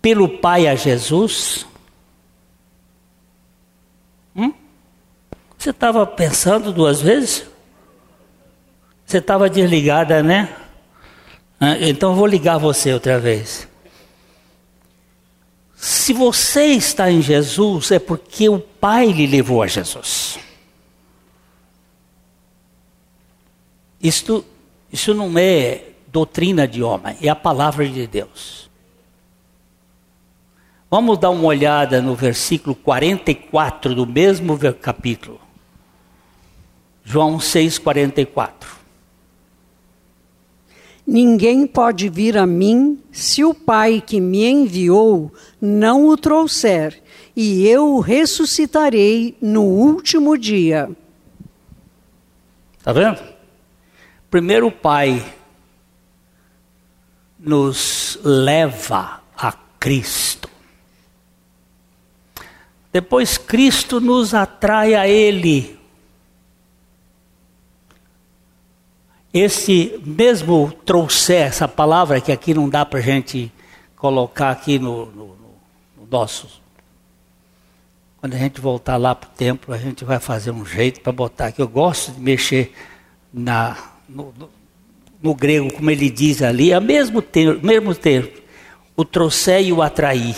pelo 0.00 0.28
Pai 0.28 0.66
a 0.66 0.74
Jesus? 0.74 1.66
Hum? 4.34 4.52
Você 5.58 5.70
estava 5.70 6.06
pensando 6.06 6.72
duas 6.72 7.02
vezes? 7.02 7.44
Você 9.04 9.18
estava 9.18 9.50
desligada, 9.50 10.22
né? 10.22 10.56
Ah, 11.60 11.76
então 11.80 12.14
vou 12.14 12.26
ligar 12.26 12.56
você 12.56 12.92
outra 12.94 13.18
vez. 13.18 13.68
Se 15.76 16.12
você 16.12 16.66
está 16.66 17.10
em 17.10 17.20
Jesus, 17.20 17.90
é 17.90 17.98
porque 17.98 18.48
o 18.48 18.58
Pai 18.58 19.12
lhe 19.12 19.26
levou 19.26 19.62
a 19.62 19.66
Jesus. 19.66 20.38
Isto, 24.00 24.44
isso 24.92 25.12
não 25.12 25.36
é 25.38 25.84
doutrina 26.10 26.66
de 26.66 26.82
homem, 26.82 27.16
é 27.22 27.28
a 27.28 27.36
palavra 27.36 27.86
de 27.88 28.06
Deus. 28.06 28.68
Vamos 30.90 31.18
dar 31.18 31.30
uma 31.30 31.44
olhada 31.44 32.00
no 32.00 32.14
versículo 32.14 32.74
44 32.74 33.94
do 33.94 34.06
mesmo 34.06 34.58
capítulo. 34.80 35.38
João 37.04 37.38
6,44. 37.38 38.78
Ninguém 41.06 41.66
pode 41.66 42.08
vir 42.08 42.36
a 42.36 42.46
mim 42.46 43.02
se 43.10 43.42
o 43.44 43.54
Pai 43.54 44.02
que 44.06 44.20
me 44.20 44.44
enviou 44.44 45.32
não 45.60 46.06
o 46.08 46.16
trouxer, 46.16 47.02
e 47.34 47.66
eu 47.66 47.94
o 47.94 48.00
ressuscitarei 48.00 49.36
no 49.40 49.62
último 49.62 50.36
dia. 50.36 50.90
Está 52.78 52.92
vendo? 52.92 53.22
Primeiro 54.30 54.66
o 54.66 54.72
Pai 54.72 55.22
nos 57.38 58.18
leva 58.22 59.20
a 59.36 59.52
Cristo. 59.78 60.48
Depois 62.92 63.38
Cristo 63.38 64.00
nos 64.00 64.34
atrai 64.34 64.94
a 64.94 65.06
Ele. 65.06 65.78
Esse 69.32 70.00
mesmo 70.04 70.72
trouxer, 70.84 71.46
essa 71.46 71.68
palavra 71.68 72.20
que 72.20 72.32
aqui 72.32 72.54
não 72.54 72.68
dá 72.68 72.84
para 72.84 72.98
a 72.98 73.02
gente 73.02 73.52
colocar 73.94 74.50
aqui 74.50 74.78
no, 74.78 75.06
no, 75.06 75.26
no 75.96 76.06
nosso. 76.10 76.48
Quando 78.20 78.34
a 78.34 78.38
gente 78.38 78.60
voltar 78.60 78.96
lá 78.96 79.14
para 79.14 79.28
o 79.28 79.32
templo, 79.32 79.72
a 79.72 79.78
gente 79.78 80.04
vai 80.04 80.18
fazer 80.18 80.50
um 80.50 80.64
jeito 80.64 81.00
para 81.00 81.12
botar 81.12 81.46
aqui. 81.46 81.62
Eu 81.62 81.68
gosto 81.68 82.10
de 82.10 82.20
mexer 82.20 82.74
na, 83.32 83.76
no, 84.08 84.34
no, 84.36 84.50
no 85.22 85.34
grego, 85.34 85.72
como 85.72 85.90
ele 85.90 86.08
diz 86.08 86.42
ali, 86.42 86.72
é 86.72 86.78
o 86.78 86.82
mesmo 86.82 87.20
termo, 87.20 87.60
mesmo 87.62 87.94
termo 87.94 88.30
o 88.98 89.04
trouxer 89.04 89.62
e 89.62 89.72
o 89.72 89.80
atrair. 89.80 90.34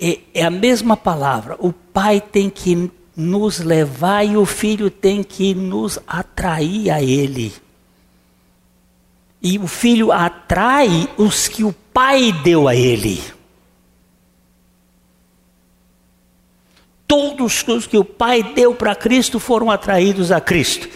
É, 0.00 0.20
é 0.32 0.42
a 0.42 0.50
mesma 0.50 0.96
palavra. 0.96 1.54
O 1.58 1.70
pai 1.70 2.18
tem 2.18 2.48
que 2.48 2.90
nos 3.14 3.58
levar 3.58 4.24
e 4.24 4.38
o 4.38 4.46
filho 4.46 4.90
tem 4.90 5.22
que 5.22 5.54
nos 5.54 5.98
atrair 6.06 6.90
a 6.90 7.02
ele. 7.02 7.52
E 9.42 9.58
o 9.58 9.66
filho 9.66 10.10
atrai 10.10 11.10
os 11.18 11.46
que 11.46 11.62
o 11.62 11.74
pai 11.92 12.32
deu 12.42 12.66
a 12.66 12.74
ele. 12.74 13.22
Todos 17.06 17.62
os 17.68 17.86
que 17.86 17.98
o 17.98 18.04
pai 18.04 18.42
deu 18.42 18.74
para 18.74 18.94
Cristo 18.94 19.38
foram 19.38 19.70
atraídos 19.70 20.32
a 20.32 20.40
Cristo. 20.40 20.88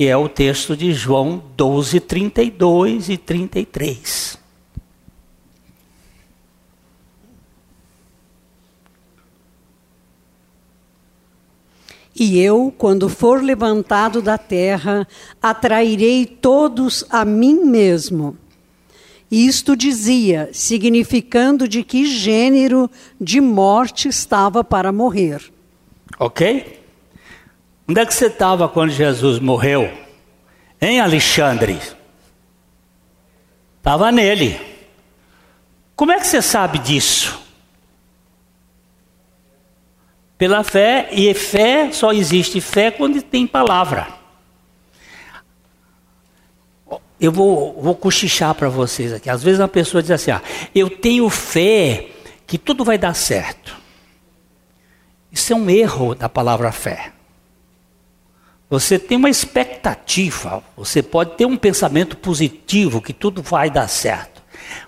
Que 0.00 0.08
é 0.08 0.16
o 0.16 0.30
texto 0.30 0.74
de 0.74 0.94
João 0.94 1.44
12, 1.58 2.00
32 2.00 3.10
e 3.10 3.18
33. 3.18 4.38
E 12.18 12.40
eu, 12.40 12.72
quando 12.78 13.10
for 13.10 13.44
levantado 13.44 14.22
da 14.22 14.38
terra, 14.38 15.06
atrairei 15.42 16.24
todos 16.24 17.04
a 17.10 17.22
mim 17.22 17.66
mesmo. 17.66 18.38
Isto 19.30 19.76
dizia, 19.76 20.48
significando 20.50 21.68
de 21.68 21.84
que 21.84 22.06
gênero 22.06 22.90
de 23.20 23.38
morte 23.38 24.08
estava 24.08 24.64
para 24.64 24.90
morrer. 24.92 25.52
Ok? 26.18 26.79
Onde 27.90 27.98
é 27.98 28.06
que 28.06 28.14
você 28.14 28.26
estava 28.26 28.68
quando 28.68 28.92
Jesus 28.92 29.40
morreu? 29.40 29.92
Em 30.80 31.00
Alexandre. 31.00 31.76
Estava 33.78 34.12
nele. 34.12 34.60
Como 35.96 36.12
é 36.12 36.20
que 36.20 36.26
você 36.28 36.40
sabe 36.40 36.78
disso? 36.78 37.36
Pela 40.38 40.62
fé, 40.62 41.08
e 41.10 41.34
fé 41.34 41.90
só 41.90 42.12
existe 42.12 42.60
fé 42.60 42.92
quando 42.92 43.20
tem 43.22 43.44
palavra. 43.44 44.06
Eu 47.20 47.32
vou, 47.32 47.72
vou 47.82 47.96
cochichar 47.96 48.54
para 48.54 48.68
vocês 48.68 49.12
aqui. 49.12 49.28
Às 49.28 49.42
vezes 49.42 49.58
uma 49.58 49.66
pessoa 49.66 50.00
diz 50.00 50.12
assim: 50.12 50.30
ah, 50.30 50.42
eu 50.72 50.88
tenho 50.88 51.28
fé 51.28 52.06
que 52.46 52.56
tudo 52.56 52.84
vai 52.84 52.96
dar 52.96 53.14
certo. 53.14 53.76
Isso 55.32 55.52
é 55.52 55.56
um 55.56 55.68
erro 55.68 56.14
da 56.14 56.28
palavra 56.28 56.70
fé. 56.70 57.14
Você 58.70 59.00
tem 59.00 59.18
uma 59.18 59.28
expectativa, 59.28 60.62
você 60.76 61.02
pode 61.02 61.36
ter 61.36 61.44
um 61.44 61.56
pensamento 61.56 62.16
positivo 62.16 63.02
que 63.02 63.12
tudo 63.12 63.42
vai 63.42 63.68
dar 63.68 63.88
certo. 63.88 64.40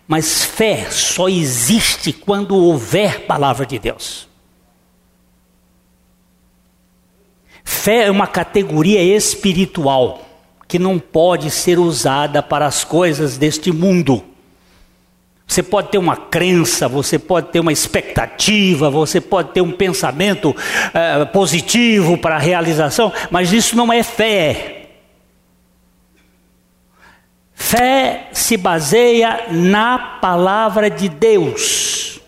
Mas 0.07 0.45
fé 0.45 0.89
só 0.89 1.29
existe 1.29 2.13
quando 2.13 2.55
houver 2.55 3.27
palavra 3.27 3.67
de 3.67 3.81
Deus. 3.81 4.29
Fé 7.65 8.05
é 8.05 8.11
uma 8.11 8.29
categoria 8.29 9.03
espiritual 9.03 10.23
que 10.69 10.79
não 10.79 11.01
pode 11.01 11.51
ser 11.51 11.81
usada 11.81 12.41
para 12.41 12.67
as 12.67 12.85
coisas 12.85 13.37
deste 13.37 13.73
mundo. 13.73 14.25
Você 15.47 15.63
pode 15.63 15.91
ter 15.91 15.99
uma 15.99 16.17
crença, 16.17 16.89
você 16.89 17.19
pode 17.19 17.49
ter 17.49 17.61
uma 17.61 17.73
expectativa, 17.73 18.89
você 18.89 19.21
pode 19.21 19.51
ter 19.51 19.61
um 19.61 19.73
pensamento 19.73 20.55
eh, 20.95 21.25
positivo 21.27 22.17
para 22.17 22.37
a 22.37 22.39
realização, 22.39 23.13
mas 23.31 23.53
isso 23.53 23.77
não 23.77 23.93
é 23.93 24.03
fé. 24.03 24.89
Fé 27.53 28.29
se 28.33 28.57
baseia 28.57 29.47
na 29.51 29.99
palavra 30.21 30.89
de 30.89 31.09
Deus. 31.09 32.21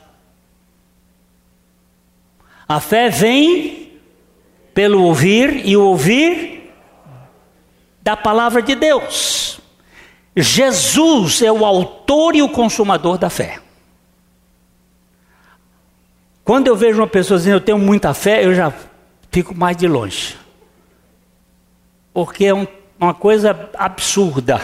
A 2.69 2.81
fé 2.81 3.09
vem 3.09 3.93
pelo 4.73 5.03
ouvir 5.03 5.67
e 5.67 5.77
o 5.77 5.83
ouvir 5.83 6.73
da 8.03 8.17
palavra 8.17 8.61
de 8.61 8.75
Deus. 8.75 9.61
Jesus 10.37 11.43
é 11.43 11.53
o 11.53 11.65
autor 11.65 12.35
e 12.35 12.43
o 12.43 12.49
consumador 12.49 13.19
da 13.19 13.31
fé. 13.31 13.61
Quando 16.45 16.67
eu 16.67 16.77
vejo 16.77 17.01
uma 17.01 17.07
pessoa 17.07 17.39
dizendo 17.39 17.57
eu 17.57 17.61
tenho 17.61 17.79
muita 17.79 18.13
fé, 18.13 18.45
eu 18.45 18.55
já 18.55 18.73
fico 19.31 19.55
mais 19.55 19.77
de 19.77 19.87
longe. 19.87 20.37
Porque 22.13 22.45
é 22.45 22.55
um, 22.55 22.67
uma 23.01 23.15
coisa 23.15 23.71
absurda. 23.79 24.61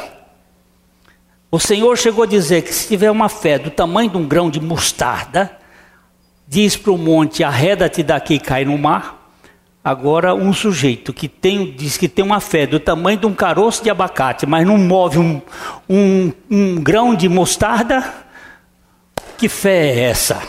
O 1.51 1.59
Senhor 1.59 1.97
chegou 1.97 2.25
a 2.25 2.27
dizer 2.27 2.63
que 2.63 2.73
se 2.73 2.87
tiver 2.87 3.11
uma 3.11 3.29
fé 3.29 3.59
do 3.59 3.71
tamanho 3.71 4.11
de 4.11 4.17
um 4.17 4.29
grão 4.29 4.51
de 4.51 4.61
mostarda, 4.61 5.59
diz 6.47 6.77
para 6.77 6.93
o 6.93 6.99
monte: 6.99 7.43
arreda-te 7.43 8.03
daqui 8.03 8.35
e 8.35 8.41
cai 8.41 8.65
no 8.65 8.77
mar. 8.77 9.20
Agora, 9.83 10.35
um 10.35 10.53
sujeito 10.53 11.11
que 11.11 11.27
tem, 11.27 11.73
diz 11.73 11.97
que 11.97 12.07
tem 12.07 12.23
uma 12.23 12.39
fé 12.39 12.67
do 12.67 12.79
tamanho 12.79 13.19
de 13.19 13.27
um 13.27 13.35
caroço 13.35 13.83
de 13.83 13.89
abacate, 13.89 14.45
mas 14.45 14.67
não 14.67 14.77
move 14.77 15.19
um, 15.19 15.41
um, 15.89 16.33
um 16.51 16.75
grão 16.83 17.15
de 17.15 17.29
mostarda, 17.31 18.13
que 19.39 19.49
fé 19.49 19.89
é 19.89 20.01
essa? 20.01 20.43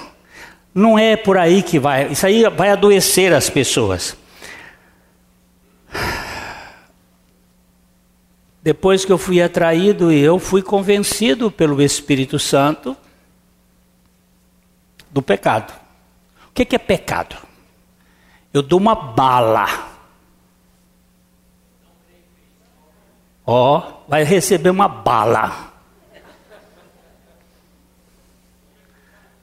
Não 0.76 1.00
é 1.00 1.16
por 1.16 1.38
aí 1.38 1.64
que 1.64 1.80
vai, 1.80 2.12
isso 2.12 2.26
aí 2.26 2.44
vai 2.50 2.72
adoecer 2.72 3.34
as 3.34 3.50
pessoas. 3.50 4.18
Depois 8.62 9.06
que 9.06 9.12
eu 9.14 9.18
fui 9.18 9.42
atraído, 9.42 10.12
eu 10.12 10.38
fui 10.38 10.62
convencido 10.62 11.50
pelo 11.50 11.82
Espírito 11.82 12.38
Santo 12.38 12.98
do 15.10 15.22
pecado. 15.22 15.74
O 16.50 16.54
que 16.54 16.76
é 16.76 16.78
pecado? 16.78 17.51
Eu 18.54 18.62
dou 18.62 18.80
uma 18.80 18.96
bala. 18.96 19.92
Ó, 23.46 23.78
oh, 23.78 24.10
vai 24.10 24.24
receber 24.24 24.70
uma 24.70 24.88
bala. 24.88 25.72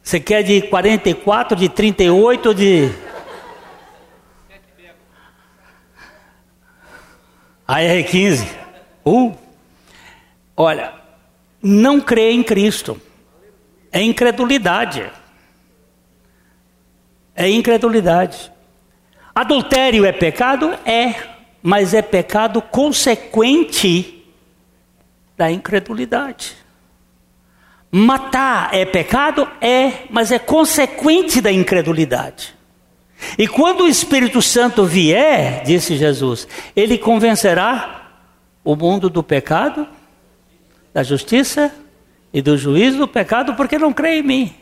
Você 0.03 0.19
quer 0.21 0.43
de 0.43 0.63
44, 0.63 1.57
de 1.57 1.69
38, 1.69 2.55
de. 2.55 2.91
A 7.67 7.81
R15. 7.81 8.49
Uh. 9.05 9.35
Olha, 10.57 10.95
não 11.63 12.01
crê 12.01 12.31
em 12.31 12.43
Cristo. 12.43 12.99
É 13.93 14.01
incredulidade. 14.01 15.11
É 17.35 17.49
incredulidade. 17.49 18.51
Adultério 19.39 20.05
é 20.05 20.11
pecado? 20.11 20.77
É, 20.85 21.15
mas 21.63 21.95
é 21.95 22.03
pecado 22.03 22.61
consequente 22.61 24.25
da 25.37 25.49
incredulidade. 25.49 26.57
Matar 27.89 28.75
é 28.75 28.85
pecado? 28.85 29.49
É, 29.61 30.07
mas 30.11 30.33
é 30.33 30.41
consequente 30.41 31.41
da 31.41 31.53
incredulidade. 31.53 32.53
E 33.39 33.47
quando 33.47 33.85
o 33.85 33.87
Espírito 33.87 34.43
Santo 34.43 34.85
vier, 34.85 35.63
disse 35.63 35.97
Jesus, 35.97 36.49
ele 36.75 36.99
convencerá 36.99 38.11
o 38.65 38.75
mundo 38.75 39.09
do 39.09 39.23
pecado, 39.23 39.87
da 40.93 41.05
justiça 41.05 41.73
e 42.35 42.43
do 42.43 42.59
juízo 42.59 42.99
do 42.99 43.07
pecado, 43.07 43.55
porque 43.55 43.79
não 43.79 43.93
crê 43.93 44.19
em 44.19 44.23
mim. 44.25 44.55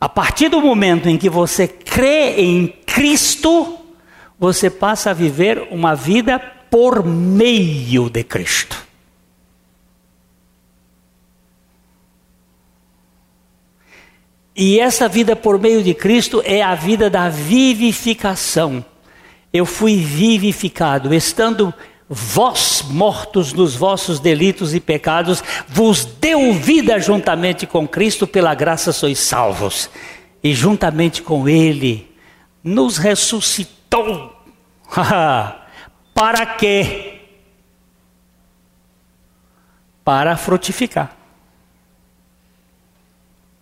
A 0.00 0.08
partir 0.08 0.48
do 0.48 0.60
momento 0.60 1.08
em 1.08 1.18
que 1.18 1.28
você 1.28 1.66
crê 1.66 2.40
em 2.40 2.68
Cristo, 2.86 3.78
você 4.38 4.70
passa 4.70 5.10
a 5.10 5.14
viver 5.14 5.68
uma 5.70 5.94
vida 5.94 6.38
por 6.70 7.04
meio 7.04 8.08
de 8.08 8.22
Cristo. 8.22 8.86
E 14.54 14.80
essa 14.80 15.08
vida 15.08 15.36
por 15.36 15.58
meio 15.58 15.82
de 15.82 15.94
Cristo 15.94 16.42
é 16.44 16.62
a 16.62 16.74
vida 16.74 17.08
da 17.08 17.28
vivificação. 17.28 18.84
Eu 19.52 19.64
fui 19.64 19.96
vivificado, 19.96 21.14
estando 21.14 21.72
vós 22.08 22.82
mortos 22.88 23.52
nos 23.52 23.76
vossos 23.76 24.18
delitos 24.18 24.74
e 24.74 24.80
pecados, 24.80 25.42
vos 25.68 26.04
deu 26.04 26.52
vida 26.54 26.98
juntamente 26.98 27.66
com 27.66 27.86
Cristo, 27.86 28.26
pela 28.26 28.54
graça 28.54 28.92
sois 28.92 29.18
salvos. 29.18 29.90
E 30.42 30.54
juntamente 30.54 31.22
com 31.22 31.48
Ele 31.48 32.08
nos 32.62 32.96
ressuscitou. 32.96 34.34
Para 36.14 36.46
quê? 36.56 37.20
Para 40.04 40.36
frutificar. 40.36 41.14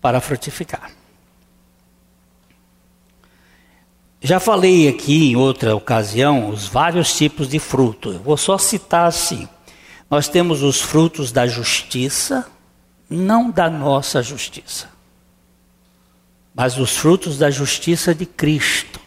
Para 0.01 0.21
frutificar. 0.21 0.91
Já 4.21 4.41
falei 4.41 4.89
aqui 4.89 5.31
em 5.31 5.37
outra 5.37 5.75
ocasião 5.75 6.49
os 6.49 6.67
vários 6.67 7.17
tipos 7.17 7.49
de 7.49 7.59
fruto. 7.59 8.13
Eu 8.13 8.21
vou 8.21 8.37
só 8.37 8.57
citar 8.59 9.07
assim. 9.07 9.49
Nós 10.11 10.29
temos 10.29 10.63
os 10.63 10.81
frutos 10.81 11.33
da 11.33 11.47
justiça, 11.47 12.49
não 13.11 13.51
da 13.51 13.69
nossa 13.69 14.23
justiça, 14.23 14.89
mas 16.55 16.79
os 16.79 16.97
frutos 16.97 17.39
da 17.39 17.51
justiça 17.51 18.15
de 18.15 18.25
Cristo. 18.25 19.01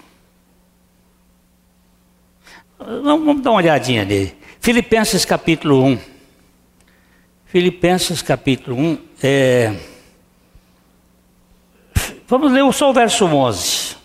Vamos 2.78 3.41
dar 3.41 3.52
uma 3.52 3.58
olhadinha 3.58 4.06
nele. 4.06 4.36
Filipenses 4.60 5.26
capítulo 5.26 5.84
1. 5.84 6.00
Filipenses 7.45 8.22
capítulo 8.22 8.78
1. 8.78 8.98
É... 9.24 9.76
Vamos 12.28 12.52
ler 12.52 12.72
só 12.74 12.89
o 12.89 12.93
verso 12.93 13.26
11. 13.26 13.98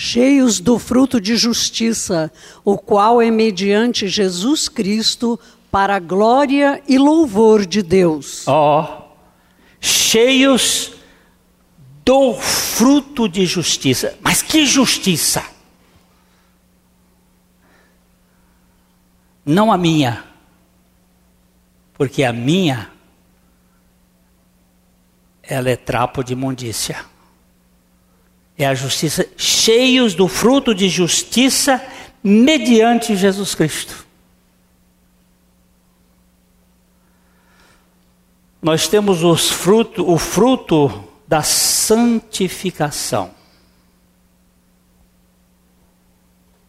Cheios 0.00 0.60
do 0.60 0.78
fruto 0.78 1.20
de 1.20 1.36
justiça, 1.36 2.32
o 2.64 2.78
qual 2.78 3.20
é 3.20 3.32
mediante 3.32 4.06
Jesus 4.06 4.68
Cristo 4.68 5.40
para 5.72 5.96
a 5.96 5.98
glória 5.98 6.80
e 6.86 6.96
louvor 6.96 7.66
de 7.66 7.82
Deus. 7.82 8.46
Ó, 8.46 8.80
oh, 8.80 9.16
cheios 9.80 10.92
do 12.04 12.34
fruto 12.34 13.28
de 13.28 13.44
justiça. 13.44 14.16
Mas 14.22 14.40
que 14.40 14.64
justiça? 14.66 15.44
Não 19.44 19.72
a 19.72 19.76
minha, 19.76 20.24
porque 21.94 22.22
a 22.22 22.32
minha 22.32 22.88
ela 25.42 25.68
é 25.68 25.74
trapo 25.74 26.22
de 26.22 26.34
imundícia 26.34 27.04
é 28.58 28.66
a 28.66 28.74
justiça, 28.74 29.24
cheios 29.36 30.14
do 30.14 30.26
fruto 30.26 30.74
de 30.74 30.88
justiça 30.88 31.80
mediante 32.22 33.14
Jesus 33.14 33.54
Cristo. 33.54 34.04
Nós 38.60 38.88
temos 38.88 39.22
os 39.22 39.48
fruto, 39.48 40.10
o 40.10 40.18
fruto 40.18 41.04
da 41.28 41.42
santificação. 41.42 43.30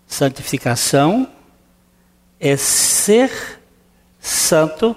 Santificação 0.06 1.28
é 2.40 2.56
ser 2.56 3.60
santo 4.20 4.96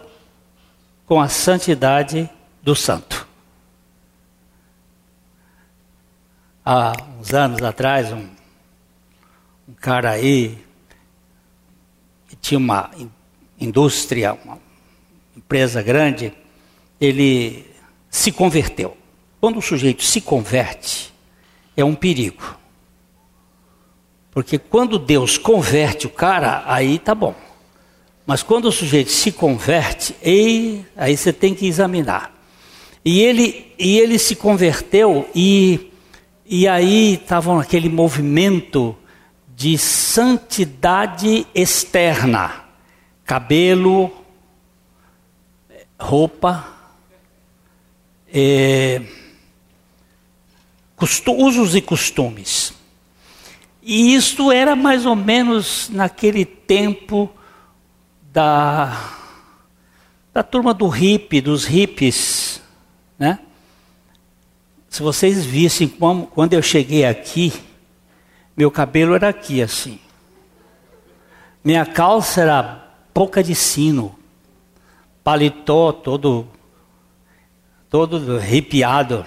com 1.06 1.18
a 1.18 1.28
santidade 1.28 2.28
do 2.62 2.76
santo. 2.76 3.21
Há 6.64 6.92
uns 7.18 7.32
anos 7.32 7.62
atrás, 7.62 8.12
um, 8.12 8.26
um 9.68 9.74
cara 9.80 10.10
aí 10.10 10.58
que 12.28 12.36
tinha 12.36 12.58
uma 12.58 12.90
indústria, 13.60 14.38
uma 14.44 14.58
empresa 15.36 15.82
grande, 15.82 16.32
ele 17.00 17.66
se 18.10 18.30
converteu. 18.30 18.96
Quando 19.40 19.58
o 19.58 19.62
sujeito 19.62 20.02
se 20.04 20.20
converte, 20.20 21.12
é 21.76 21.84
um 21.84 21.94
perigo. 21.94 22.58
Porque 24.30 24.58
quando 24.58 24.98
Deus 24.98 25.36
converte 25.36 26.06
o 26.06 26.10
cara, 26.10 26.62
aí 26.66 26.98
tá 26.98 27.14
bom. 27.14 27.34
Mas 28.24 28.42
quando 28.42 28.66
o 28.66 28.72
sujeito 28.72 29.10
se 29.10 29.32
converte, 29.32 30.14
aí, 30.24 30.86
aí 30.96 31.16
você 31.16 31.32
tem 31.32 31.54
que 31.54 31.66
examinar. 31.66 32.32
E 33.04 33.20
ele, 33.20 33.74
e 33.78 33.98
ele 33.98 34.18
se 34.18 34.36
converteu 34.36 35.28
e 35.34 35.91
e 36.54 36.68
aí 36.68 37.14
estavam 37.14 37.58
aquele 37.58 37.88
movimento 37.88 38.94
de 39.56 39.78
santidade 39.78 41.46
externa, 41.54 42.66
cabelo, 43.24 44.12
roupa, 45.98 46.68
é, 48.30 49.00
usos 51.26 51.74
e 51.74 51.80
costumes. 51.80 52.74
E 53.82 54.14
isto 54.14 54.52
era 54.52 54.76
mais 54.76 55.06
ou 55.06 55.16
menos 55.16 55.88
naquele 55.88 56.44
tempo 56.44 57.32
da, 58.30 59.10
da 60.34 60.42
turma 60.42 60.74
do 60.74 60.86
hippie, 60.88 61.40
dos 61.40 61.64
hippies, 61.64 62.60
né? 63.18 63.38
Se 64.92 65.02
vocês 65.02 65.42
vissem 65.42 65.88
como, 65.88 66.26
quando 66.26 66.52
eu 66.52 66.60
cheguei 66.60 67.06
aqui, 67.06 67.50
meu 68.54 68.70
cabelo 68.70 69.14
era 69.14 69.30
aqui 69.30 69.62
assim. 69.62 69.98
Minha 71.64 71.86
calça 71.86 72.42
era 72.42 72.94
boca 73.14 73.42
de 73.42 73.54
sino, 73.54 74.14
paletó 75.24 75.92
todo 75.92 76.46
todo 77.88 78.36
arrepiado. 78.36 79.24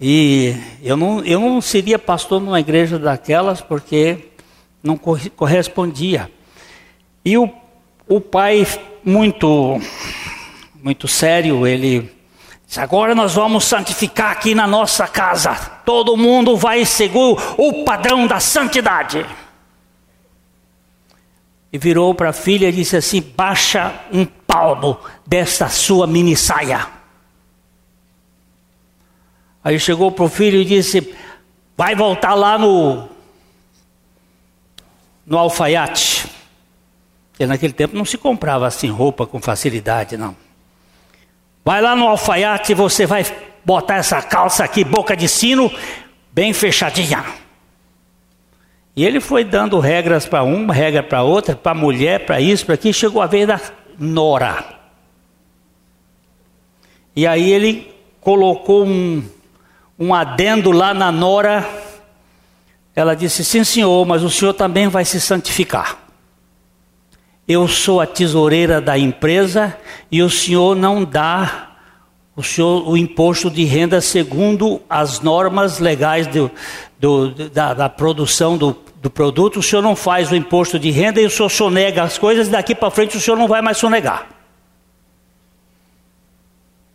E 0.00 0.56
eu 0.82 0.96
não, 0.96 1.24
eu 1.24 1.38
não 1.38 1.60
seria 1.60 1.96
pastor 1.96 2.40
numa 2.40 2.58
igreja 2.58 2.98
daquelas 2.98 3.60
porque 3.60 4.30
não 4.82 4.98
correspondia. 4.98 6.28
E 7.24 7.38
o, 7.38 7.48
o 8.08 8.20
pai, 8.20 8.66
muito, 9.04 9.80
muito 10.82 11.06
sério, 11.06 11.64
ele 11.68 12.18
agora 12.78 13.14
nós 13.14 13.34
vamos 13.34 13.64
santificar 13.64 14.30
aqui 14.30 14.54
na 14.54 14.66
nossa 14.66 15.08
casa. 15.08 15.54
Todo 15.84 16.16
mundo 16.16 16.56
vai 16.56 16.84
seguir 16.84 17.36
o 17.56 17.84
padrão 17.84 18.26
da 18.26 18.38
santidade. 18.38 19.26
E 21.72 21.78
virou 21.78 22.14
para 22.14 22.30
a 22.30 22.32
filha 22.32 22.68
e 22.68 22.72
disse 22.72 22.96
assim: 22.96 23.20
baixa 23.20 23.92
um 24.12 24.24
palmo 24.24 24.98
desta 25.26 25.68
sua 25.68 26.06
mini 26.06 26.36
saia. 26.36 26.86
Aí 29.62 29.78
chegou 29.78 30.10
para 30.12 30.24
o 30.24 30.28
filho 30.28 30.60
e 30.60 30.64
disse: 30.64 31.14
Vai 31.76 31.94
voltar 31.94 32.34
lá 32.34 32.58
no, 32.58 33.08
no 35.26 35.38
alfaiate. 35.38 36.28
Porque 37.30 37.46
naquele 37.46 37.72
tempo 37.72 37.96
não 37.96 38.04
se 38.04 38.18
comprava 38.18 38.66
assim 38.66 38.90
roupa 38.90 39.26
com 39.26 39.40
facilidade, 39.40 40.16
não. 40.16 40.36
Vai 41.64 41.80
lá 41.80 41.94
no 41.94 42.08
alfaiate 42.08 42.72
e 42.72 42.74
você 42.74 43.06
vai 43.06 43.24
botar 43.64 43.96
essa 43.96 44.20
calça 44.22 44.64
aqui, 44.64 44.82
boca 44.82 45.16
de 45.16 45.28
sino, 45.28 45.70
bem 46.32 46.52
fechadinha. 46.52 47.24
E 48.96 49.04
ele 49.04 49.20
foi 49.20 49.44
dando 49.44 49.78
regras 49.78 50.26
para 50.26 50.42
uma, 50.42 50.74
regra 50.74 51.02
para 51.02 51.22
outra, 51.22 51.54
para 51.54 51.74
mulher, 51.74 52.26
para 52.26 52.40
isso, 52.40 52.66
para 52.66 52.74
aquilo, 52.74 52.94
chegou 52.94 53.22
a 53.22 53.26
vez 53.26 53.46
da 53.46 53.60
nora. 53.98 54.64
E 57.14 57.26
aí 57.26 57.50
ele 57.50 57.94
colocou 58.20 58.84
um, 58.84 59.22
um 59.98 60.14
adendo 60.14 60.70
lá 60.70 60.92
na 60.94 61.12
nora. 61.12 61.68
Ela 62.94 63.14
disse: 63.14 63.44
Sim, 63.44 63.64
senhor, 63.64 64.06
mas 64.06 64.22
o 64.22 64.30
senhor 64.30 64.54
também 64.54 64.88
vai 64.88 65.04
se 65.04 65.20
santificar. 65.20 65.98
Eu 67.50 67.66
sou 67.66 68.00
a 68.00 68.06
tesoureira 68.06 68.80
da 68.80 68.96
empresa 68.96 69.76
e 70.08 70.22
o 70.22 70.30
senhor 70.30 70.76
não 70.76 71.02
dá 71.04 71.70
o, 72.36 72.44
senhor, 72.44 72.88
o 72.88 72.96
imposto 72.96 73.50
de 73.50 73.64
renda 73.64 74.00
segundo 74.00 74.80
as 74.88 75.18
normas 75.18 75.80
legais 75.80 76.28
do, 76.28 76.48
do, 76.96 77.50
da, 77.50 77.74
da, 77.74 77.88
produção 77.88 78.56
do, 78.56 78.78
do, 79.02 79.10
produto. 79.10 79.58
O 79.58 79.62
senhor 79.64 79.82
não 79.82 79.96
faz 79.96 80.30
o 80.30 80.36
imposto 80.36 80.78
de 80.78 80.92
renda 80.92 81.20
e 81.20 81.26
o 81.26 81.30
senhor 81.30 81.48
sonega 81.48 82.04
as 82.04 82.16
coisas. 82.16 82.46
Daqui 82.46 82.72
para 82.72 82.88
frente 82.88 83.16
o 83.16 83.20
senhor 83.20 83.36
não 83.36 83.48
vai 83.48 83.60
mais 83.60 83.78
sonegar. 83.78 84.28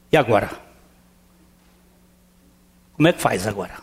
E 0.09 0.15
agora? 0.15 0.49
Como 2.95 3.09
é 3.09 3.11
que 3.11 3.21
faz 3.21 3.45
agora? 3.45 3.73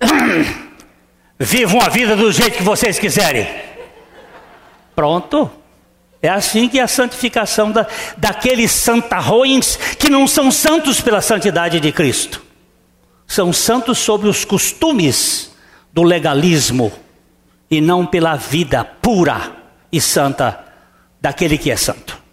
Vivam 1.36 1.80
a 1.80 1.88
vida 1.88 2.14
do 2.14 2.30
jeito 2.30 2.58
que 2.58 2.62
vocês 2.62 2.96
quiserem. 2.96 3.75
Pronto. 4.96 5.48
É 6.22 6.28
assim 6.28 6.68
que 6.68 6.80
é 6.80 6.82
a 6.82 6.88
santificação 6.88 7.70
da, 7.70 7.86
daqueles 8.16 8.72
santarrões 8.72 9.76
que 9.98 10.10
não 10.10 10.26
são 10.26 10.50
santos 10.50 11.00
pela 11.00 11.20
santidade 11.20 11.78
de 11.78 11.92
Cristo. 11.92 12.42
São 13.26 13.52
santos 13.52 13.98
sobre 13.98 14.28
os 14.28 14.44
costumes 14.44 15.54
do 15.92 16.02
legalismo 16.02 16.90
e 17.70 17.80
não 17.80 18.06
pela 18.06 18.34
vida 18.34 18.84
pura 18.84 19.52
e 19.92 20.00
santa 20.00 20.64
daquele 21.20 21.58
que 21.58 21.70
é 21.70 21.76
santo. 21.76 22.25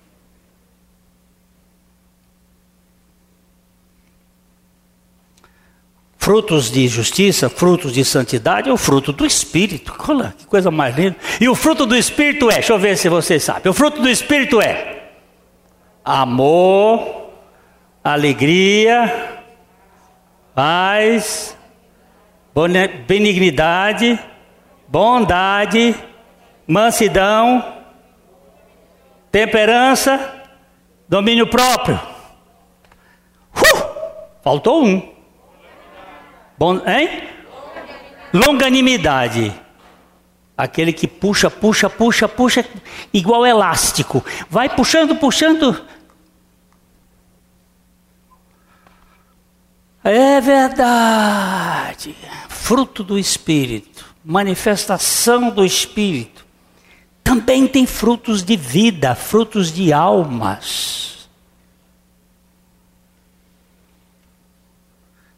Frutos 6.24 6.72
de 6.72 6.88
justiça, 6.88 7.50
frutos 7.50 7.92
de 7.92 8.06
santidade, 8.06 8.70
é 8.70 8.72
o 8.72 8.78
fruto 8.78 9.12
do 9.12 9.26
Espírito. 9.26 9.94
Olha 10.08 10.34
que 10.38 10.46
coisa 10.46 10.72
mais 10.72 10.96
linda. 10.96 11.18
E 11.42 11.50
o 11.50 11.54
fruto 11.54 11.86
do 11.86 11.98
Espírito 11.98 12.50
é, 12.50 12.54
deixa 12.54 12.72
eu 12.72 12.80
ver 12.80 12.98
se 12.98 13.10
vocês 13.10 13.44
sabem. 13.44 13.70
O 13.70 13.74
fruto 13.74 14.02
do 14.02 14.08
Espírito 14.08 14.62
é 14.62 15.04
amor, 16.02 17.30
alegria, 18.02 19.42
paz, 20.56 21.58
benignidade, 23.06 24.18
bondade, 24.88 25.94
mansidão, 26.66 27.84
temperança, 29.30 30.42
domínio 31.10 31.48
próprio. 31.48 32.00
Uh, 33.54 33.78
faltou 34.42 34.86
um. 34.86 35.13
Bom, 36.58 36.82
hein? 36.86 37.30
Longanimidade. 38.34 39.54
Aquele 40.56 40.94
que 40.94 41.08
puxa, 41.08 41.50
puxa, 41.50 41.90
puxa, 41.90 42.28
puxa, 42.28 42.66
igual 43.14 43.46
elástico. 43.46 44.24
Vai 44.50 44.70
puxando, 44.70 45.16
puxando. 45.16 45.84
É 50.04 50.40
verdade. 50.42 52.16
Fruto 52.50 53.04
do 53.04 53.18
Espírito, 53.18 54.06
manifestação 54.24 55.50
do 55.50 55.66
Espírito. 55.66 56.46
Também 57.24 57.68
tem 57.68 57.86
frutos 57.86 58.44
de 58.44 58.56
vida, 58.56 59.16
frutos 59.16 59.72
de 59.72 59.94
almas. 59.94 61.13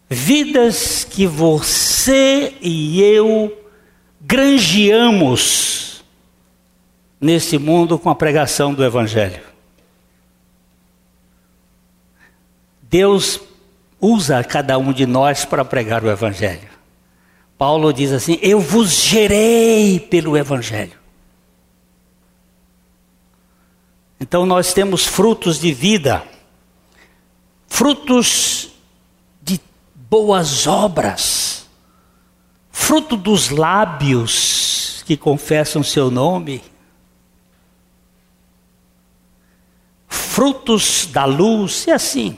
Vidas 0.10 1.04
que 1.04 1.26
você 1.26 2.54
e 2.62 3.02
eu 3.02 3.66
granjeamos 4.22 6.04
nesse 7.20 7.58
mundo 7.58 7.98
com 7.98 8.10
a 8.10 8.16
pregação 8.16 8.74
do 8.74 8.84
Evangelho. 8.84 9.44
Deus 12.84 13.42
usa 14.00 14.44
cada 14.44 14.78
um 14.78 14.94
de 14.94 15.06
nós 15.06 15.44
para 15.44 15.66
pregar 15.66 16.04
o 16.04 16.10
Evangelho. 16.10 16.70
Paulo 17.58 17.92
diz 17.92 18.12
assim: 18.12 18.38
Eu 18.42 18.60
vos 18.60 18.92
gerei 19.04 20.00
pelo 20.00 20.38
Evangelho. 20.38 21.00
Então 24.20 24.46
nós 24.46 24.74
temos 24.74 25.06
frutos 25.06 25.60
de 25.60 25.74
vida, 25.74 26.24
frutos 27.68 28.75
boas 30.16 30.66
obras, 30.66 31.70
fruto 32.72 33.18
dos 33.18 33.50
lábios 33.50 35.04
que 35.06 35.18
confessam 35.18 35.84
seu 35.84 36.10
nome, 36.10 36.64
frutos 40.08 41.06
da 41.08 41.26
luz, 41.26 41.86
e 41.88 41.92
assim. 41.92 42.38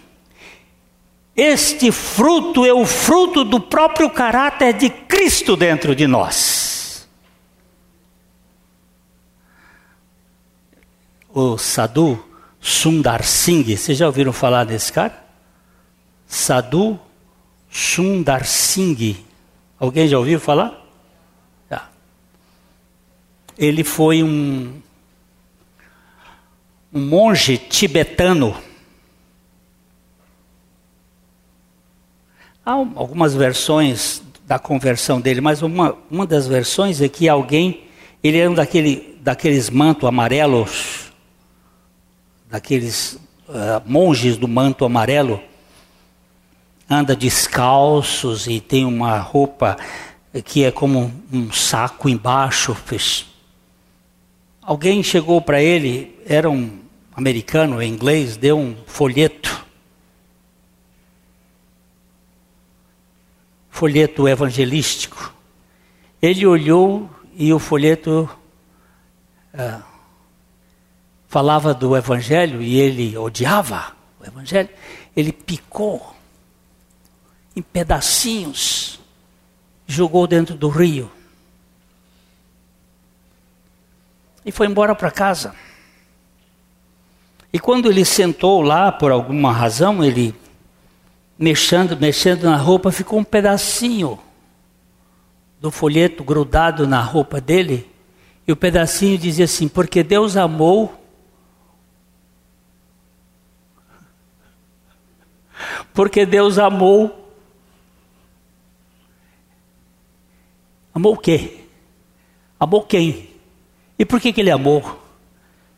Este 1.35 1.91
fruto 1.91 2.65
é 2.65 2.73
o 2.73 2.83
fruto 2.83 3.43
do 3.43 3.59
próprio 3.59 4.09
caráter 4.09 4.73
de 4.73 4.89
Cristo 4.89 5.55
dentro 5.55 5.95
de 5.95 6.07
nós. 6.07 7.07
O 11.29 11.59
Sadhu 11.59 12.25
Sundar 12.59 13.23
Singh, 13.23 13.77
vocês 13.77 13.99
já 13.99 14.07
ouviram 14.07 14.33
falar 14.33 14.63
desse 14.63 14.91
cara? 14.91 15.23
Sadhu 16.25 16.99
Sundar 17.69 18.45
Singh. 18.45 19.17
Alguém 19.79 20.07
já 20.07 20.17
ouviu 20.17 20.39
falar? 20.39 20.87
Ele 23.57 23.83
foi 23.83 24.21
um, 24.21 24.71
um 26.93 26.99
monge 26.99 27.57
tibetano. 27.57 28.55
Há 32.63 32.71
algumas 32.71 33.33
versões 33.33 34.21
da 34.45 34.59
conversão 34.59 35.19
dele, 35.19 35.41
mas 35.41 35.63
uma, 35.63 35.97
uma 36.09 36.27
das 36.27 36.47
versões 36.47 37.01
é 37.01 37.09
que 37.09 37.27
alguém, 37.27 37.85
ele 38.23 38.37
era 38.37 38.49
um 38.49 38.53
daquele, 38.53 39.17
daqueles 39.21 39.69
mantos 39.71 40.07
amarelos, 40.07 41.11
daqueles 42.47 43.13
uh, 43.49 43.81
monges 43.85 44.37
do 44.37 44.47
manto 44.47 44.85
amarelo, 44.85 45.41
anda 46.89 47.15
descalços 47.15 48.47
e 48.47 48.59
tem 48.61 48.85
uma 48.85 49.17
roupa 49.19 49.77
que 50.45 50.63
é 50.63 50.71
como 50.71 51.11
um 51.31 51.51
saco 51.51 52.07
embaixo. 52.07 52.75
Alguém 54.61 55.03
chegou 55.03 55.41
para 55.41 55.61
ele, 55.61 56.17
era 56.25 56.49
um 56.49 56.79
americano, 57.15 57.81
inglês, 57.81 58.37
deu 58.37 58.57
um 58.57 58.75
folheto. 58.85 59.65
Folheto 63.69 64.27
evangelístico. 64.27 65.33
Ele 66.21 66.45
olhou 66.45 67.09
e 67.35 67.53
o 67.53 67.59
folheto 67.59 68.27
ah, 69.53 69.81
falava 71.27 71.73
do 71.73 71.95
evangelho 71.95 72.61
e 72.61 72.79
ele 72.79 73.15
odiava 73.17 73.93
o 74.19 74.25
evangelho. 74.25 74.69
Ele 75.15 75.31
picou 75.31 76.16
em 77.57 77.61
pedacinhos, 77.63 78.99
jogou 79.87 80.27
dentro 80.27 80.55
do 80.55 80.69
rio 80.69 81.11
e 84.45 84.51
foi 84.51 84.67
embora 84.67 84.93
para 84.93 85.09
casa. 85.09 85.55
E 87.51 87.57
quando 87.59 87.89
ele 87.89 88.05
sentou 88.05 88.61
lá, 88.61 88.91
por 88.91 89.11
alguma 89.11 89.51
razão, 89.51 90.03
ele 90.03 90.35
mexendo, 91.35 91.97
mexendo 91.97 92.43
na 92.43 92.57
roupa, 92.57 92.91
ficou 92.91 93.17
um 93.17 93.23
pedacinho 93.23 94.19
do 95.59 95.71
folheto 95.71 96.23
grudado 96.23 96.87
na 96.87 97.01
roupa 97.01 97.41
dele. 97.41 97.89
E 98.47 98.51
o 98.51 98.55
pedacinho 98.55 99.17
dizia 99.17 99.45
assim: 99.45 99.67
Porque 99.67 100.03
Deus 100.03 100.37
amou. 100.37 100.93
Porque 105.91 106.23
Deus 106.23 106.59
amou. 106.59 107.26
Amou 110.97 111.13
o 111.13 111.17
quê? 111.17 111.57
Amou 112.59 112.81
quem? 112.81 113.29
E 113.99 114.03
por 114.03 114.19
que, 114.19 114.33
que 114.33 114.41
ele 114.41 114.49
amou? 114.49 114.99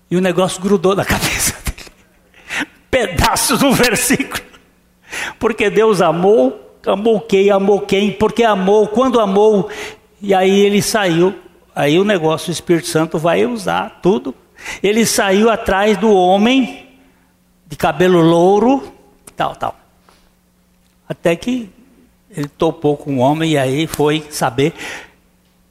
E 0.10 0.16
o 0.16 0.22
negócio 0.22 0.62
grudou 0.62 0.96
na 0.96 1.04
cabeça 1.04 1.60
pedaços 2.90 3.60
do 3.60 3.74
versículo. 3.74 4.42
Porque 5.38 5.70
Deus 5.70 6.00
amou, 6.00 6.80
amou 6.88 7.20
quem? 7.20 7.52
Amou 7.52 7.82
quem? 7.82 8.14
Porque 8.14 8.46
amou, 8.46 8.88
quando 8.88 9.20
amou, 9.20 9.70
e 10.22 10.34
aí 10.34 10.58
ele 10.62 10.82
saiu. 10.82 11.38
Aí 11.76 12.00
o 12.00 12.06
negócio, 12.06 12.48
o 12.48 12.54
Espírito 12.54 12.88
Santo 12.88 13.20
vai 13.20 13.46
usar 13.46 14.00
tudo. 14.02 14.34
Ele 14.82 15.06
saiu 15.06 15.50
atrás 15.50 15.98
do 15.98 16.14
homem 16.14 16.88
de 17.68 17.76
cabelo 17.76 18.22
louro, 18.22 18.90
tal, 19.36 19.54
tal. 19.54 19.78
Até 21.10 21.36
que 21.36 21.70
ele 22.32 22.48
topou 22.48 22.96
com 22.96 23.18
o 23.18 23.20
homem 23.20 23.52
e 23.52 23.58
aí 23.58 23.86
foi 23.86 24.26
saber. 24.30 24.74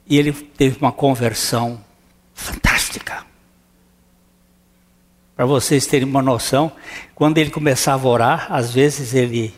E 0.09 0.17
ele 0.17 0.33
teve 0.33 0.79
uma 0.79 0.91
conversão 0.91 1.79
fantástica. 2.33 3.23
Para 5.35 5.45
vocês 5.45 5.85
terem 5.85 6.05
uma 6.07 6.21
noção, 6.21 6.71
quando 7.13 7.37
ele 7.37 7.51
começava 7.51 8.07
a 8.07 8.11
orar, 8.11 8.47
às 8.49 8.73
vezes 8.73 9.13
ele, 9.13 9.53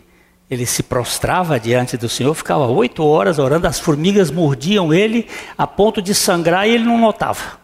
ele 0.49 0.65
se 0.65 0.83
prostrava 0.83 1.59
diante 1.59 1.97
do 1.97 2.09
Senhor, 2.09 2.35
ficava 2.35 2.67
oito 2.67 3.03
horas 3.03 3.39
orando, 3.39 3.65
as 3.65 3.79
formigas 3.79 4.29
mordiam 4.29 4.93
ele 4.93 5.27
a 5.57 5.65
ponto 5.65 6.01
de 6.01 6.13
sangrar 6.13 6.67
e 6.67 6.73
ele 6.75 6.83
não 6.83 6.99
notava. 6.99 7.59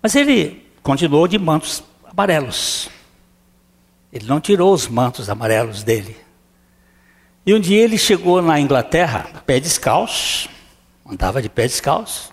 Mas 0.00 0.14
ele 0.14 0.64
continuou 0.82 1.28
de 1.28 1.38
mantos 1.38 1.82
amarelos. 2.08 2.88
Ele 4.12 4.26
não 4.26 4.40
tirou 4.40 4.72
os 4.72 4.88
mantos 4.88 5.28
amarelos 5.28 5.82
dele. 5.82 6.16
E 7.46 7.54
um 7.54 7.60
dia 7.60 7.82
ele 7.82 7.96
chegou 7.96 8.42
na 8.42 8.60
Inglaterra, 8.60 9.42
pé 9.46 9.58
descalço, 9.58 10.48
andava 11.08 11.40
de 11.40 11.48
pé 11.48 11.66
descalço, 11.66 12.32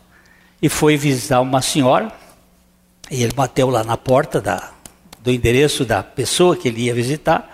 e 0.61 0.67
foi 0.69 0.97
visitar 0.97 1.39
uma 1.41 1.61
senhora 1.61 2.11
e 3.09 3.23
ele 3.23 3.33
bateu 3.33 3.69
lá 3.69 3.83
na 3.83 3.95
porta 3.95 4.41
da, 4.41 4.71
do 5.21 5.31
endereço 5.31 5.85
da 5.85 6.03
pessoa 6.03 6.57
que 6.57 6.67
ele 6.67 6.83
ia 6.83 6.93
visitar. 6.93 7.49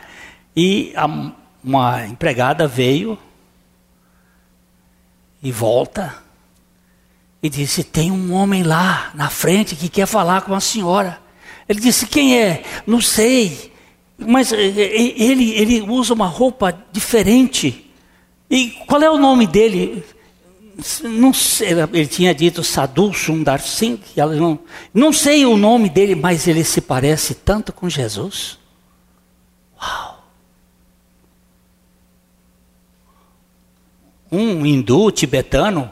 E 0.56 0.94
a, 0.96 1.08
uma 1.64 2.06
empregada 2.06 2.68
veio 2.68 3.18
e 5.42 5.52
volta 5.52 6.16
e 7.42 7.50
disse: 7.50 7.84
Tem 7.84 8.12
um 8.12 8.34
homem 8.34 8.64
lá 8.64 9.12
na 9.14 9.30
frente 9.30 9.76
que 9.76 9.90
quer 9.90 10.08
falar 10.08 10.42
com 10.42 10.56
a 10.56 10.60
senhora. 10.60 11.20
Ele 11.70 11.80
disse: 11.80 12.08
Quem 12.08 12.40
é? 12.40 12.64
Não 12.86 13.00
sei. 13.00 13.73
Mas 14.18 14.52
eh, 14.52 14.58
eh, 14.58 15.24
ele, 15.24 15.52
ele 15.52 15.82
usa 15.82 16.14
uma 16.14 16.28
roupa 16.28 16.78
diferente. 16.92 17.92
E 18.50 18.72
qual 18.88 19.02
é 19.02 19.10
o 19.10 19.18
nome 19.18 19.48
dele? 19.48 20.04
não 21.04 21.32
sei, 21.34 21.70
ele 21.72 22.08
tinha 22.08 22.34
dito 22.34 22.64
Sadhu 22.64 23.14
Sundar 23.14 23.62
Singh, 23.62 24.00
não, 24.16 24.60
não 24.94 25.14
sei 25.14 25.46
o 25.46 25.56
nome 25.56 25.90
dele, 25.90 26.16
mas 26.16 26.48
ele 26.48 26.64
se 26.64 26.82
parece 26.82 27.36
tanto 27.36 27.72
com 27.72 27.88
Jesus. 27.88 28.58
Uau! 29.80 30.24
Um 34.32 34.66
hindu 34.66 35.12
tibetano, 35.12 35.92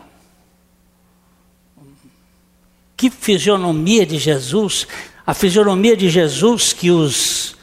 que 2.98 3.10
fisionomia 3.12 4.04
de 4.04 4.18
Jesus, 4.18 4.88
a 5.26 5.34
fisionomia 5.36 5.96
de 5.96 6.10
Jesus 6.10 6.74
que 6.74 6.90
os 6.90 7.56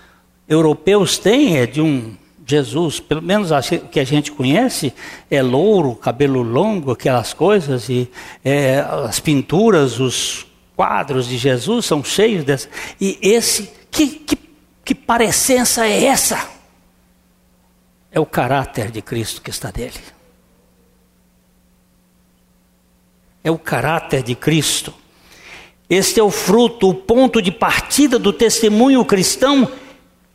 europeus 0.49 1.19
têm 1.19 1.59
é 1.59 1.67
de 1.67 1.81
um 1.81 2.17
Jesus, 2.49 2.99
pelo 2.99 3.21
menos 3.21 3.51
o 3.51 3.89
que 3.91 4.01
a 4.01 4.05
gente 4.05 4.33
conhece, 4.33 4.95
é 5.31 5.43
louro, 5.43 5.95
cabelo 5.95 6.41
longo, 6.41 6.91
aquelas 6.91 7.35
coisas, 7.35 7.91
e 7.91 8.11
é, 8.43 8.79
as 9.05 9.21
pinturas, 9.21 10.01
os 10.01 10.47
quadros 10.75 11.29
de 11.29 11.37
Jesus 11.37 11.85
são 11.85 12.03
cheios 12.03 12.45
dessa. 12.45 12.67
E 12.99 13.19
esse, 13.21 13.71
que, 13.91 14.07
que, 14.07 14.39
que 14.83 14.95
parecença 14.95 15.87
é 15.87 16.05
essa? 16.05 16.49
É 18.11 18.19
o 18.19 18.25
caráter 18.25 18.91
de 18.91 19.03
Cristo 19.03 19.43
que 19.43 19.51
está 19.51 19.71
nele. 19.77 20.01
É 23.45 23.51
o 23.51 23.59
caráter 23.59 24.23
de 24.23 24.35
Cristo. 24.35 24.95
Este 25.91 26.19
é 26.19 26.23
o 26.23 26.31
fruto, 26.31 26.89
o 26.89 26.95
ponto 26.95 27.43
de 27.43 27.53
partida 27.53 28.19
do 28.19 28.33
testemunho 28.33 29.05
cristão 29.05 29.71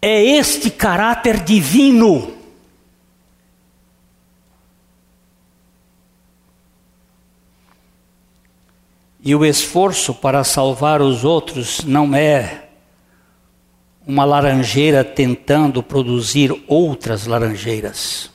é 0.06 0.22
este 0.22 0.70
caráter 0.70 1.42
divino. 1.42 2.34
E 9.22 9.34
o 9.34 9.46
esforço 9.46 10.13
para 10.13 10.44
salvar 10.44 11.02
os 11.02 11.24
outros 11.24 11.86
não 11.86 12.13
é 12.13 12.68
uma 14.06 14.26
laranjeira 14.26 15.06
tentando 15.06 15.82
produzir 15.82 16.54
outras 16.68 17.26
laranjeiras. 17.26 18.30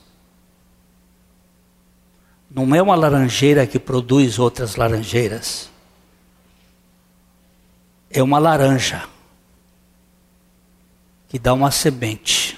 Não 2.49 2.73
é 2.73 2.81
uma 2.81 2.95
laranjeira 2.95 3.67
que 3.67 3.77
produz 3.77 4.39
outras 4.39 4.75
laranjeiras. 4.75 5.69
É 8.09 8.23
uma 8.23 8.39
laranja 8.39 9.07
que 11.29 11.37
dá 11.37 11.53
uma 11.53 11.69
semente. 11.69 12.57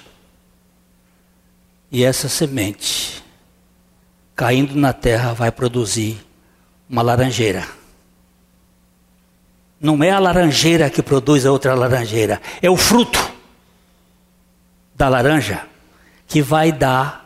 E 1.90 2.02
essa 2.02 2.26
semente, 2.26 3.22
caindo 4.34 4.74
na 4.74 4.94
terra, 4.94 5.34
vai 5.34 5.52
produzir 5.52 6.18
uma 6.88 7.02
laranjeira. 7.02 7.68
Não 9.78 10.02
é 10.02 10.10
a 10.10 10.18
laranjeira 10.18 10.88
que 10.88 11.02
produz 11.02 11.44
a 11.44 11.52
outra 11.52 11.74
laranjeira, 11.74 12.40
é 12.62 12.70
o 12.70 12.76
fruto 12.76 13.30
da 14.94 15.08
laranja 15.08 15.66
que 16.26 16.40
vai 16.40 16.72
dar 16.72 17.22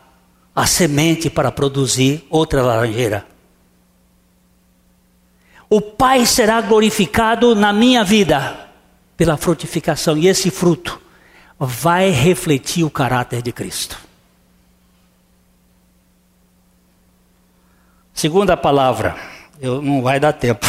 a 0.53 0.65
semente 0.65 1.29
para 1.29 1.51
produzir 1.51 2.25
outra 2.29 2.61
laranjeira. 2.61 3.25
O 5.69 5.79
Pai 5.79 6.25
será 6.25 6.59
glorificado 6.59 7.55
na 7.55 7.71
minha 7.71 8.03
vida 8.03 8.67
pela 9.15 9.37
frutificação, 9.37 10.17
e 10.17 10.27
esse 10.27 10.49
fruto 10.49 11.06
vai 11.59 12.09
refletir 12.09 12.83
o 12.83 12.89
caráter 12.89 13.41
de 13.41 13.51
Cristo. 13.51 13.97
Segunda 18.13 18.57
palavra, 18.57 19.15
eu, 19.59 19.81
não 19.81 20.01
vai 20.01 20.19
dar 20.19 20.33
tempo, 20.33 20.65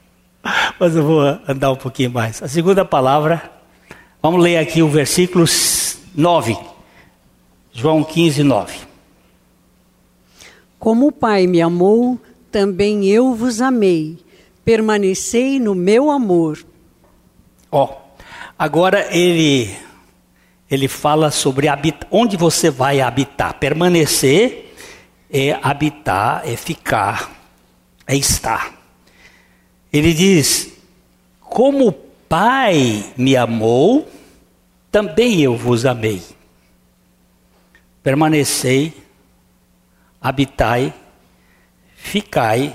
mas 0.80 0.96
eu 0.96 1.02
vou 1.02 1.20
andar 1.46 1.70
um 1.72 1.76
pouquinho 1.76 2.10
mais. 2.10 2.42
A 2.42 2.48
segunda 2.48 2.84
palavra, 2.84 3.50
vamos 4.22 4.42
ler 4.42 4.56
aqui 4.56 4.82
o 4.82 4.88
versículo 4.88 5.44
9, 6.14 6.56
João 7.72 8.02
15, 8.02 8.42
9. 8.42 8.78
Como 10.78 11.08
o 11.08 11.12
Pai 11.12 11.46
me 11.46 11.60
amou, 11.60 12.18
também 12.50 13.04
eu 13.06 13.34
vos 13.34 13.60
amei. 13.60 14.18
Permanecei 14.64 15.60
no 15.60 15.74
meu 15.74 16.10
amor. 16.10 16.64
Ó, 17.70 17.84
oh, 17.84 18.24
agora 18.58 19.14
ele 19.14 19.76
ele 20.70 20.86
fala 20.86 21.30
sobre 21.30 21.66
onde 22.10 22.36
você 22.36 22.70
vai 22.70 23.00
habitar, 23.00 23.54
permanecer 23.54 24.68
é 25.30 25.58
habitar, 25.62 26.42
é 26.44 26.56
ficar, 26.56 27.30
é 28.06 28.16
estar. 28.16 28.74
Ele 29.92 30.12
diz: 30.12 30.72
Como 31.40 31.88
o 31.88 31.92
Pai 31.92 33.12
me 33.16 33.36
amou, 33.36 34.08
também 34.90 35.40
eu 35.40 35.56
vos 35.56 35.84
amei. 35.84 36.22
Permanecei, 38.02 38.94
habitai, 40.20 40.94
ficai 41.96 42.74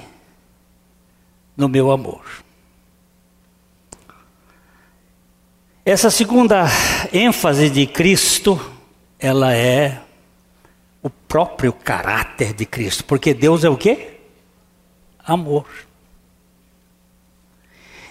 no 1.55 1.67
meu 1.67 1.91
amor. 1.91 2.44
Essa 5.87 6.09
segunda 6.09 6.65
ênfase 7.13 7.69
de 7.69 7.85
Cristo, 7.85 8.59
ela 9.19 9.53
é 9.53 10.01
o 10.99 11.11
próprio 11.11 11.71
caráter 11.71 12.53
de 12.53 12.65
Cristo, 12.65 13.05
porque 13.05 13.35
Deus 13.35 13.63
é 13.63 13.69
o 13.69 13.77
quê? 13.77 14.15
Amor. 15.23 15.67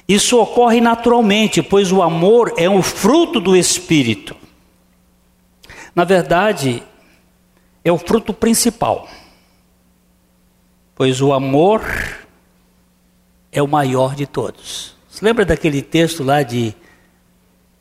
Isso 0.07 0.39
ocorre 0.39 0.81
naturalmente, 0.81 1.65
pois 1.65 1.91
o 1.91 2.01
amor 2.01 2.55
é 2.57 2.71
um 2.71 2.81
fruto 2.81 3.41
do 3.41 3.57
Espírito. 3.57 4.37
Na 5.97 6.05
verdade, 6.05 6.81
é 7.85 7.91
o 7.91 7.99
fruto 7.99 8.33
principal, 8.33 9.09
pois 10.95 11.21
o 11.21 11.33
amor 11.33 11.83
é 13.51 13.61
o 13.61 13.67
maior 13.67 14.15
de 14.15 14.29
todos. 14.29 14.95
Você 15.09 15.25
lembra 15.25 15.45
daquele 15.45 15.83
texto 15.83 16.23
lá 16.23 16.45
de 16.45 16.73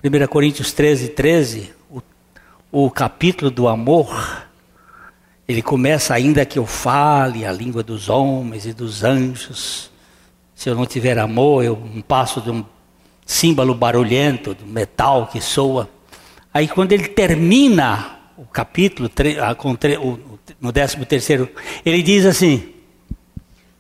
1 0.04 0.28
Coríntios 0.28 0.74
13, 0.74 1.10
13? 1.10 1.74
O, 1.90 2.02
o 2.72 2.92
capítulo 2.92 3.50
do 3.50 3.68
amor. 3.68 4.44
Ele 5.48 5.62
começa 5.62 6.14
ainda 6.14 6.46
que 6.46 6.60
eu 6.60 6.66
fale 6.66 7.46
a 7.46 7.52
língua 7.52 7.84
dos 7.84 8.10
homens 8.10 8.66
e 8.66 8.74
dos 8.74 9.04
anjos 9.04 9.94
se 10.64 10.70
eu 10.70 10.76
não 10.76 10.86
tiver 10.86 11.20
amor, 11.20 11.64
eu 11.66 11.78
não 11.94 12.02
passo 12.02 12.40
de 12.40 12.50
um 12.50 12.64
símbolo 13.26 13.74
barulhento, 13.74 14.56
de 14.56 14.64
metal 14.64 15.28
que 15.28 15.42
soa. 15.42 15.90
Aí 16.54 16.70
quando 16.70 16.94
ele 16.94 17.10
termina 17.10 18.20
o 18.38 18.46
capítulo, 18.46 19.12
ah, 19.42 19.58
no 20.62 20.72
13 20.72 21.06
terceiro, 21.06 21.50
ele 21.86 22.02
diz 22.02 22.26
assim, 22.26 22.70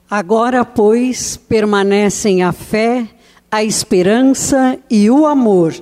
Agora, 0.09 0.65
pois, 0.65 1.37
permanecem 1.37 2.43
a 2.43 2.51
fé, 2.51 3.07
a 3.49 3.63
esperança 3.63 4.77
e 4.89 5.09
o 5.09 5.25
amor, 5.25 5.73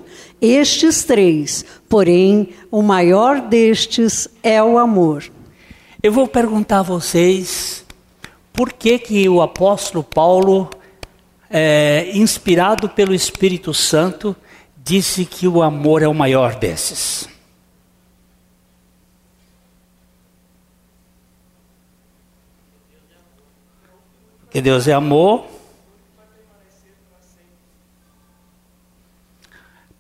estes 0.42 1.04
três, 1.04 1.64
porém, 1.88 2.50
o 2.72 2.82
maior 2.82 3.42
destes 3.42 4.28
é 4.42 4.62
o 4.62 4.78
amor. 4.78 5.32
Eu 6.02 6.12
vou 6.12 6.28
perguntar 6.28 6.80
a 6.80 6.84
vocês, 6.84 7.86
por 8.52 8.74
que 8.74 8.98
que 8.98 9.30
o 9.30 9.42
apóstolo 9.42 10.04
Paulo 10.04 10.70
é, 11.52 12.10
inspirado 12.14 12.88
pelo 12.88 13.14
Espírito 13.14 13.74
Santo, 13.74 14.34
disse 14.78 15.26
que 15.26 15.48
o 15.48 15.62
amor 15.62 16.02
é 16.02 16.08
o 16.08 16.14
maior 16.14 16.56
desses. 16.56 17.28
Que 24.50 24.62
Deus 24.62 24.88
é 24.88 24.94
amor. 24.94 25.46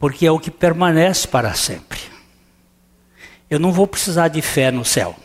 Porque 0.02 0.26
é 0.26 0.32
o 0.32 0.40
que 0.40 0.50
permanece 0.50 1.28
para 1.28 1.54
sempre. 1.54 2.00
Eu 3.48 3.60
não 3.60 3.72
vou 3.72 3.86
precisar 3.86 4.30
de 4.30 4.42
fé 4.42 4.72
no 4.72 4.84
céu. 4.84 5.16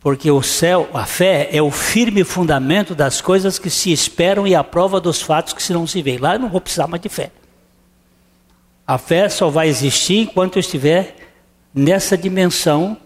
Porque 0.00 0.28
o 0.28 0.42
céu, 0.42 0.90
a 0.92 1.06
fé 1.06 1.48
é 1.52 1.62
o 1.62 1.70
firme 1.70 2.24
fundamento 2.24 2.92
das 2.92 3.20
coisas 3.20 3.56
que 3.56 3.70
se 3.70 3.92
esperam 3.92 4.48
e 4.48 4.52
a 4.52 4.64
prova 4.64 5.00
dos 5.00 5.22
fatos 5.22 5.52
que 5.52 5.62
se 5.62 5.72
não 5.72 5.86
se 5.86 6.02
veem. 6.02 6.18
Lá 6.18 6.34
eu 6.34 6.40
não 6.40 6.48
vou 6.48 6.60
precisar 6.60 6.88
mais 6.88 7.00
de 7.00 7.08
fé. 7.08 7.30
A 8.84 8.98
fé 8.98 9.28
só 9.28 9.48
vai 9.48 9.68
existir 9.68 10.22
enquanto 10.22 10.56
eu 10.56 10.60
estiver 10.60 11.14
nessa 11.72 12.18
dimensão 12.18 12.96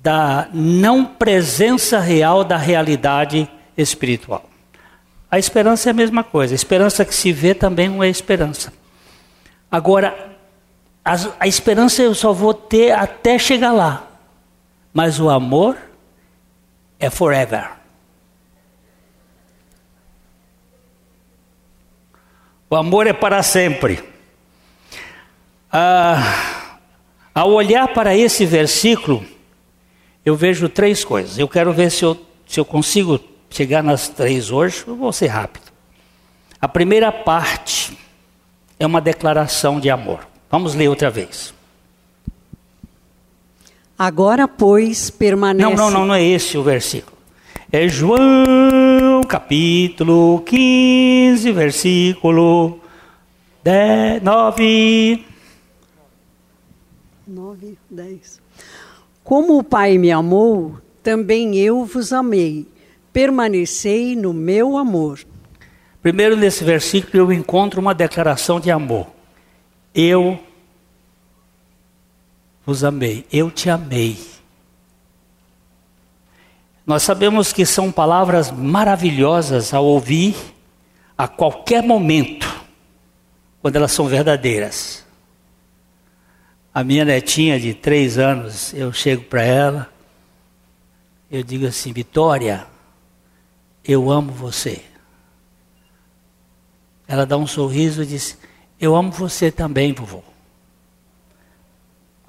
da 0.00 0.48
não 0.54 1.04
presença 1.04 1.98
real 1.98 2.44
da 2.44 2.56
realidade 2.56 3.50
espiritual. 3.76 4.47
A 5.30 5.38
esperança 5.38 5.88
é 5.88 5.92
a 5.92 5.94
mesma 5.94 6.24
coisa. 6.24 6.54
A 6.54 6.56
esperança 6.56 7.04
que 7.04 7.14
se 7.14 7.32
vê 7.32 7.54
também 7.54 7.88
não 7.88 8.02
é 8.02 8.08
esperança. 8.08 8.72
Agora, 9.70 10.36
a, 11.04 11.14
a 11.40 11.46
esperança 11.46 12.02
eu 12.02 12.14
só 12.14 12.32
vou 12.32 12.54
ter 12.54 12.92
até 12.92 13.38
chegar 13.38 13.72
lá. 13.72 14.08
Mas 14.92 15.20
o 15.20 15.28
amor 15.28 15.76
é 16.98 17.10
forever. 17.10 17.70
O 22.70 22.76
amor 22.76 23.06
é 23.06 23.12
para 23.12 23.42
sempre. 23.42 24.02
Ah, 25.70 26.78
ao 27.34 27.50
olhar 27.52 27.88
para 27.88 28.16
esse 28.16 28.44
versículo, 28.44 29.24
eu 30.24 30.34
vejo 30.34 30.68
três 30.68 31.04
coisas. 31.04 31.38
Eu 31.38 31.48
quero 31.48 31.72
ver 31.72 31.90
se 31.90 32.04
eu, 32.04 32.18
se 32.46 32.58
eu 32.58 32.64
consigo 32.64 33.18
chegar 33.50 33.82
nas 33.82 34.08
três 34.08 34.50
hoje, 34.50 34.84
eu 34.86 34.96
vou 34.96 35.12
ser 35.12 35.28
rápido. 35.28 35.72
A 36.60 36.68
primeira 36.68 37.12
parte 37.12 37.96
é 38.78 38.86
uma 38.86 39.00
declaração 39.00 39.78
de 39.80 39.90
amor. 39.90 40.26
Vamos 40.50 40.74
ler 40.74 40.88
outra 40.88 41.10
vez. 41.10 41.54
Agora, 43.98 44.46
pois, 44.46 45.10
permanece. 45.10 45.68
Não, 45.68 45.76
não, 45.76 45.90
não, 45.90 46.06
não 46.06 46.14
é 46.14 46.22
esse 46.22 46.56
o 46.56 46.62
versículo. 46.62 47.16
É 47.70 47.86
João, 47.88 49.20
capítulo 49.28 50.40
15, 50.40 51.52
versículo 51.52 52.80
10, 53.62 54.22
9. 54.22 55.24
9, 57.26 57.78
10. 57.90 58.40
Como 59.22 59.58
o 59.58 59.62
Pai 59.62 59.98
me 59.98 60.10
amou, 60.10 60.78
também 61.02 61.56
eu 61.58 61.84
vos 61.84 62.12
amei. 62.12 62.66
Permanecei 63.12 64.14
no 64.14 64.32
meu 64.32 64.76
amor. 64.76 65.20
Primeiro, 66.02 66.36
nesse 66.36 66.64
versículo, 66.64 67.24
eu 67.24 67.32
encontro 67.32 67.80
uma 67.80 67.94
declaração 67.94 68.60
de 68.60 68.70
amor. 68.70 69.06
Eu 69.94 70.38
vos 72.64 72.84
amei, 72.84 73.26
eu 73.32 73.50
te 73.50 73.70
amei. 73.70 74.18
Nós 76.86 77.02
sabemos 77.02 77.52
que 77.52 77.66
são 77.66 77.90
palavras 77.90 78.50
maravilhosas 78.50 79.74
ao 79.74 79.84
ouvir 79.84 80.34
a 81.16 81.26
qualquer 81.26 81.82
momento, 81.82 82.46
quando 83.60 83.76
elas 83.76 83.92
são 83.92 84.06
verdadeiras. 84.06 85.04
A 86.72 86.84
minha 86.84 87.04
netinha 87.04 87.58
de 87.58 87.74
três 87.74 88.18
anos, 88.18 88.72
eu 88.72 88.92
chego 88.92 89.24
para 89.24 89.42
ela, 89.42 89.92
eu 91.30 91.42
digo 91.42 91.66
assim: 91.66 91.92
Vitória, 91.92 92.66
eu 93.88 94.10
amo 94.10 94.30
você. 94.30 94.82
Ela 97.08 97.24
dá 97.24 97.38
um 97.38 97.46
sorriso 97.46 98.02
e 98.02 98.06
diz: 98.06 98.36
Eu 98.78 98.94
amo 98.94 99.10
você 99.10 99.50
também, 99.50 99.94
vovô. 99.94 100.22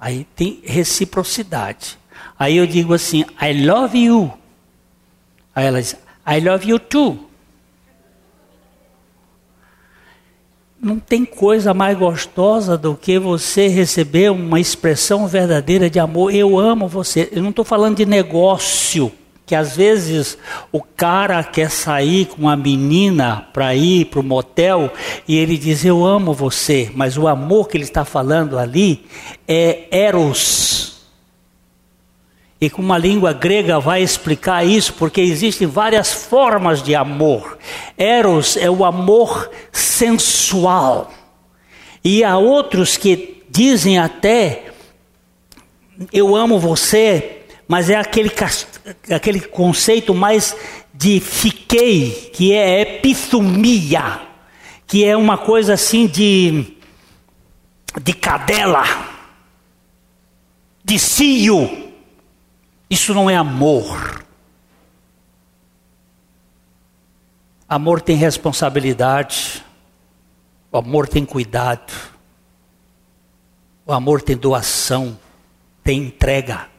Aí 0.00 0.26
tem 0.34 0.62
reciprocidade. 0.64 1.98
Aí 2.38 2.56
eu 2.56 2.66
digo 2.66 2.94
assim, 2.94 3.26
I 3.40 3.66
love 3.66 3.98
you. 3.98 4.32
Aí 5.54 5.66
ela 5.66 5.82
diz, 5.82 5.94
I 6.26 6.40
love 6.40 6.66
you 6.66 6.78
too. 6.78 7.28
Não 10.80 10.98
tem 10.98 11.26
coisa 11.26 11.74
mais 11.74 11.98
gostosa 11.98 12.78
do 12.78 12.96
que 12.96 13.18
você 13.18 13.68
receber 13.68 14.30
uma 14.30 14.58
expressão 14.58 15.28
verdadeira 15.28 15.90
de 15.90 15.98
amor. 15.98 16.34
Eu 16.34 16.58
amo 16.58 16.88
você. 16.88 17.28
Eu 17.30 17.42
não 17.42 17.50
estou 17.50 17.66
falando 17.66 17.98
de 17.98 18.06
negócio 18.06 19.12
que 19.50 19.54
às 19.56 19.74
vezes 19.74 20.38
o 20.70 20.80
cara 20.80 21.42
quer 21.42 21.72
sair 21.72 22.26
com 22.26 22.42
uma 22.42 22.56
menina 22.56 23.48
para 23.52 23.74
ir 23.74 24.04
para 24.04 24.20
o 24.20 24.22
motel 24.22 24.92
e 25.26 25.36
ele 25.36 25.58
diz 25.58 25.84
eu 25.84 26.06
amo 26.06 26.32
você, 26.32 26.88
mas 26.94 27.18
o 27.18 27.26
amor 27.26 27.66
que 27.66 27.76
ele 27.76 27.82
está 27.82 28.04
falando 28.04 28.56
ali 28.56 29.04
é 29.48 29.88
eros. 29.90 31.00
E 32.60 32.70
com 32.70 32.80
uma 32.80 32.96
língua 32.96 33.32
grega 33.32 33.80
vai 33.80 34.04
explicar 34.04 34.64
isso, 34.64 34.94
porque 34.94 35.20
existem 35.20 35.66
várias 35.66 36.12
formas 36.12 36.80
de 36.80 36.94
amor. 36.94 37.58
Eros 37.98 38.56
é 38.56 38.70
o 38.70 38.84
amor 38.84 39.50
sensual. 39.72 41.10
E 42.04 42.22
há 42.22 42.38
outros 42.38 42.96
que 42.96 43.42
dizem 43.50 43.98
até 43.98 44.66
eu 46.12 46.36
amo 46.36 46.56
você 46.56 47.38
mas 47.70 47.88
é 47.88 47.94
aquele, 47.94 48.32
aquele 49.10 49.40
conceito 49.40 50.14
mais 50.14 50.56
de 50.92 51.20
fiquei, 51.20 52.30
que 52.34 52.52
é 52.52 52.80
epithumia, 52.80 54.20
que 54.86 55.04
é 55.04 55.16
uma 55.16 55.38
coisa 55.38 55.74
assim 55.74 56.06
de, 56.06 56.76
de 58.02 58.12
cadela, 58.12 58.84
de 60.84 60.98
cio. 60.98 61.92
Isso 62.88 63.14
não 63.14 63.30
é 63.30 63.36
amor. 63.36 64.24
Amor 67.68 68.00
tem 68.00 68.16
responsabilidade. 68.16 69.64
O 70.72 70.78
amor 70.78 71.06
tem 71.06 71.24
cuidado. 71.24 71.92
O 73.86 73.92
amor 73.92 74.22
tem 74.22 74.36
doação, 74.36 75.18
tem 75.82 76.04
entrega. 76.04 76.69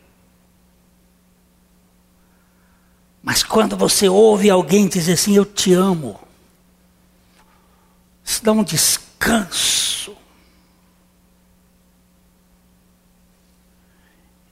Mas 3.23 3.43
quando 3.43 3.77
você 3.77 4.09
ouve 4.09 4.49
alguém 4.49 4.87
dizer 4.87 5.13
assim, 5.13 5.35
eu 5.35 5.45
te 5.45 5.73
amo, 5.73 6.19
isso 8.23 8.43
dá 8.43 8.51
um 8.51 8.63
descanso. 8.63 10.15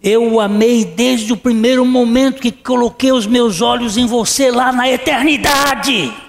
Eu 0.02 0.34
o 0.34 0.40
amei 0.40 0.86
desde 0.86 1.34
o 1.34 1.38
primeiro 1.38 1.86
momento 1.86 2.42
que 2.42 2.52
coloquei 2.52 3.12
os 3.12 3.28
meus 3.28 3.60
olhos 3.60 3.98
em 3.98 4.06
você 4.06 4.50
lá 4.50 4.72
na 4.72 4.90
eternidade. 4.90 6.29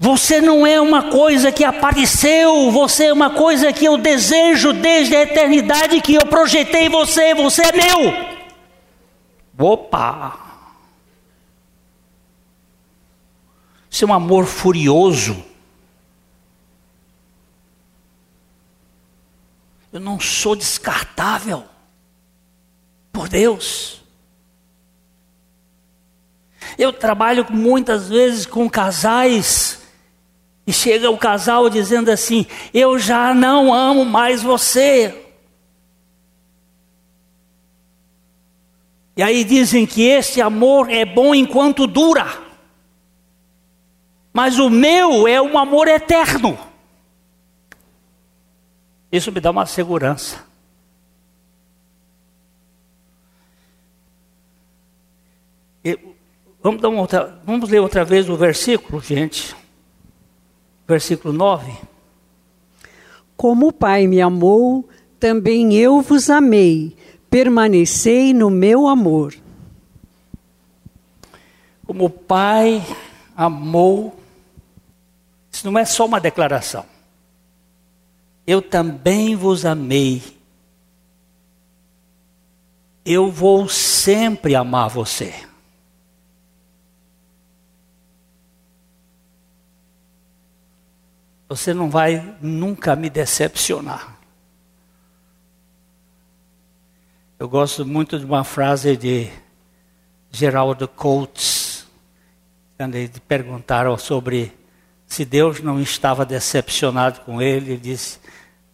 Você 0.00 0.40
não 0.40 0.64
é 0.64 0.80
uma 0.80 1.10
coisa 1.10 1.50
que 1.50 1.64
apareceu, 1.64 2.70
você 2.70 3.06
é 3.06 3.12
uma 3.12 3.30
coisa 3.30 3.72
que 3.72 3.84
eu 3.84 3.98
desejo 3.98 4.72
desde 4.72 5.16
a 5.16 5.22
eternidade 5.22 6.00
que 6.00 6.14
eu 6.14 6.24
projetei 6.26 6.88
você, 6.88 7.34
você 7.34 7.62
é 7.62 7.72
meu. 7.72 8.38
Opa! 9.58 10.38
Isso 13.90 14.04
é 14.04 14.08
um 14.08 14.12
amor 14.12 14.46
furioso. 14.46 15.44
Eu 19.92 19.98
não 19.98 20.20
sou 20.20 20.54
descartável 20.54 21.64
por 23.10 23.28
Deus. 23.28 24.00
Eu 26.78 26.92
trabalho 26.92 27.44
muitas 27.50 28.08
vezes 28.08 28.46
com 28.46 28.70
casais 28.70 29.77
e 30.68 30.72
chega 30.72 31.10
o 31.10 31.16
casal 31.16 31.70
dizendo 31.70 32.10
assim: 32.10 32.44
Eu 32.74 32.98
já 32.98 33.32
não 33.32 33.72
amo 33.72 34.04
mais 34.04 34.42
você. 34.42 35.24
E 39.16 39.22
aí 39.22 39.44
dizem 39.44 39.86
que 39.86 40.02
esse 40.02 40.42
amor 40.42 40.90
é 40.90 41.06
bom 41.06 41.34
enquanto 41.34 41.86
dura. 41.86 42.26
Mas 44.30 44.58
o 44.58 44.68
meu 44.68 45.26
é 45.26 45.40
um 45.40 45.56
amor 45.56 45.88
eterno. 45.88 46.58
Isso 49.10 49.32
me 49.32 49.40
dá 49.40 49.50
uma 49.50 49.64
segurança. 49.64 50.46
vamos, 56.62 56.82
dar 56.82 56.90
uma 56.90 57.00
outra, 57.00 57.40
vamos 57.42 57.70
ler 57.70 57.80
outra 57.80 58.04
vez 58.04 58.28
o 58.28 58.36
versículo, 58.36 59.00
gente 59.00 59.56
versículo 60.88 61.34
9. 61.34 61.70
Como 63.36 63.68
o 63.68 63.72
Pai 63.72 64.06
me 64.06 64.22
amou, 64.22 64.88
também 65.20 65.74
eu 65.74 66.00
vos 66.00 66.30
amei, 66.30 66.96
permanecei 67.28 68.32
no 68.32 68.48
meu 68.48 68.88
amor. 68.88 69.34
Como 71.86 72.06
o 72.06 72.10
Pai 72.10 72.82
amou, 73.36 74.18
isso 75.52 75.70
não 75.70 75.78
é 75.78 75.84
só 75.84 76.06
uma 76.06 76.18
declaração. 76.18 76.84
Eu 78.46 78.62
também 78.62 79.36
vos 79.36 79.66
amei. 79.66 80.22
Eu 83.04 83.30
vou 83.30 83.68
sempre 83.68 84.54
amar 84.54 84.88
você. 84.88 85.47
Você 91.48 91.72
não 91.72 91.88
vai 91.88 92.36
nunca 92.42 92.94
me 92.94 93.08
decepcionar. 93.08 94.18
Eu 97.38 97.48
gosto 97.48 97.86
muito 97.86 98.18
de 98.18 98.24
uma 98.24 98.44
frase 98.44 98.96
de 98.96 99.30
Geraldo 100.30 100.86
Coates, 100.86 101.86
quando 102.76 102.94
lhe 102.94 103.08
perguntaram 103.26 103.96
sobre 103.96 104.52
se 105.06 105.24
Deus 105.24 105.60
não 105.60 105.80
estava 105.80 106.26
decepcionado 106.26 107.20
com 107.20 107.40
ele, 107.40 107.72
ele 107.72 107.80
disse: 107.80 108.18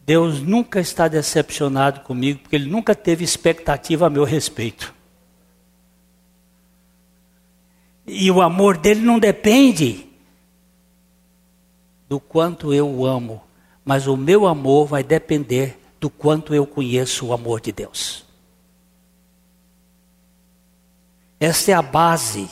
Deus 0.05 0.43
nunca 0.43 0.81
está 0.81 1.07
decepcionado 1.07 2.01
comigo, 2.01 2.41
porque 2.41 2.57
ele 2.57 2.69
nunca 2.69 2.95
teve 2.95 3.23
expectativa 3.23 4.07
a 4.07 4.11
meu 4.11 4.25
respeito. 4.25 4.93
E 8.07 8.31
o 8.31 8.43
amor 8.43 8.77
dele 8.77 9.01
não 9.01 9.19
depende 9.19 10.07
do 12.09 12.21
quanto 12.21 12.73
eu 12.73 12.89
o 12.89 13.07
amo, 13.07 13.43
mas 13.85 14.07
o 14.07 14.17
meu 14.17 14.47
amor 14.47 14.87
vai 14.87 15.03
depender 15.03 15.79
do 16.01 16.11
quanto 16.11 16.55
eu 16.55 16.67
conheço 16.67 17.27
o 17.27 17.33
amor 17.33 17.61
de 17.61 17.73
Deus. 17.73 18.25
Esta 21.41 21.73
é 21.73 21.75
a 21.75 21.83
base. 21.83 22.49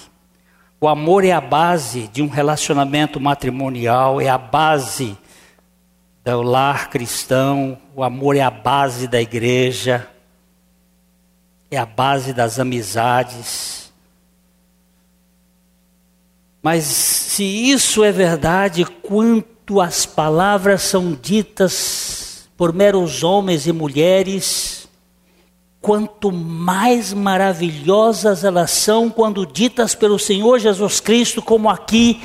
O 0.80 0.88
amor 0.88 1.24
é 1.24 1.32
a 1.32 1.40
base 1.40 2.08
de 2.08 2.22
um 2.22 2.28
relacionamento 2.28 3.20
matrimonial, 3.20 4.20
é 4.20 4.28
a 4.28 4.36
base 4.36 5.16
do 6.24 6.42
lar 6.42 6.90
cristão, 6.90 7.78
o 7.94 8.02
amor 8.02 8.36
é 8.36 8.40
a 8.40 8.50
base 8.50 9.06
da 9.06 9.20
igreja, 9.20 10.08
é 11.70 11.76
a 11.76 11.86
base 11.86 12.32
das 12.32 12.58
amizades. 12.58 13.92
Mas 16.62 17.21
se 17.32 17.44
isso 17.44 18.04
é 18.04 18.12
verdade, 18.12 18.84
quanto 18.84 19.80
as 19.80 20.04
palavras 20.04 20.82
são 20.82 21.14
ditas 21.14 22.46
por 22.58 22.74
meros 22.74 23.24
homens 23.24 23.66
e 23.66 23.72
mulheres, 23.72 24.86
quanto 25.80 26.30
mais 26.30 27.14
maravilhosas 27.14 28.44
elas 28.44 28.70
são 28.72 29.08
quando 29.08 29.46
ditas 29.46 29.94
pelo 29.94 30.18
Senhor 30.18 30.58
Jesus 30.58 31.00
Cristo, 31.00 31.40
como 31.40 31.70
aqui, 31.70 32.20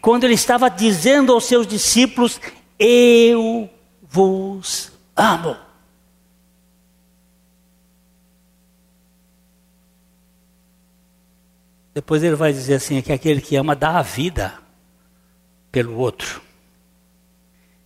quando 0.00 0.22
ele 0.22 0.34
estava 0.34 0.70
dizendo 0.70 1.32
aos 1.32 1.42
seus 1.42 1.66
discípulos: 1.66 2.40
Eu 2.78 3.68
vos 4.00 4.92
amo. 5.16 5.56
Depois 11.94 12.22
ele 12.22 12.36
vai 12.36 12.52
dizer 12.52 12.74
assim: 12.74 13.00
que 13.02 13.12
aquele 13.12 13.40
que 13.40 13.56
ama 13.56 13.76
dá 13.76 13.98
a 13.98 14.02
vida 14.02 14.54
pelo 15.70 15.98
outro. 15.98 16.40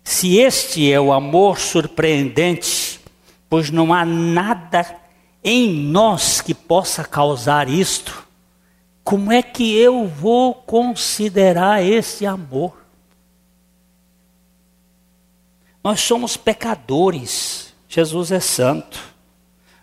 Se 0.03 0.39
este 0.39 0.91
é 0.91 1.01
o 1.01 1.13
amor 1.13 1.59
surpreendente, 1.59 3.01
pois 3.49 3.71
não 3.71 3.93
há 3.93 4.05
nada 4.05 4.87
em 5.43 5.73
nós 5.73 6.41
que 6.41 6.55
possa 6.55 7.05
causar 7.05 7.69
isto, 7.69 8.27
como 9.03 9.33
é 9.33 9.43
que 9.43 9.77
eu 9.77 10.07
vou 10.07 10.55
considerar 10.55 11.83
esse 11.83 12.27
amor? 12.27 12.77
Nós 15.83 16.01
somos 16.01 16.37
pecadores, 16.37 17.73
Jesus 17.89 18.33
é 18.33 18.41
santo. 18.41 18.99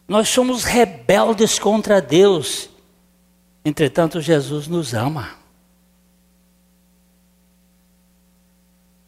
Nós 0.05 0.27
somos 0.27 0.65
rebeldes 0.65 1.57
contra 1.57 2.01
Deus 2.01 2.69
Entretanto, 3.65 4.19
Jesus 4.19 4.67
nos 4.67 4.93
ama. 4.93 5.29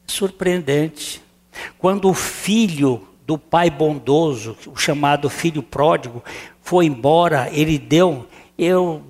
Surpreendente. 0.07 1.21
Quando 1.77 2.09
o 2.09 2.13
filho 2.13 3.07
do 3.25 3.37
pai 3.37 3.69
bondoso, 3.69 4.55
o 4.67 4.77
chamado 4.77 5.29
filho 5.29 5.63
pródigo, 5.63 6.23
foi 6.61 6.85
embora, 6.85 7.49
ele 7.51 7.77
deu, 7.77 8.27
eu 8.57 9.03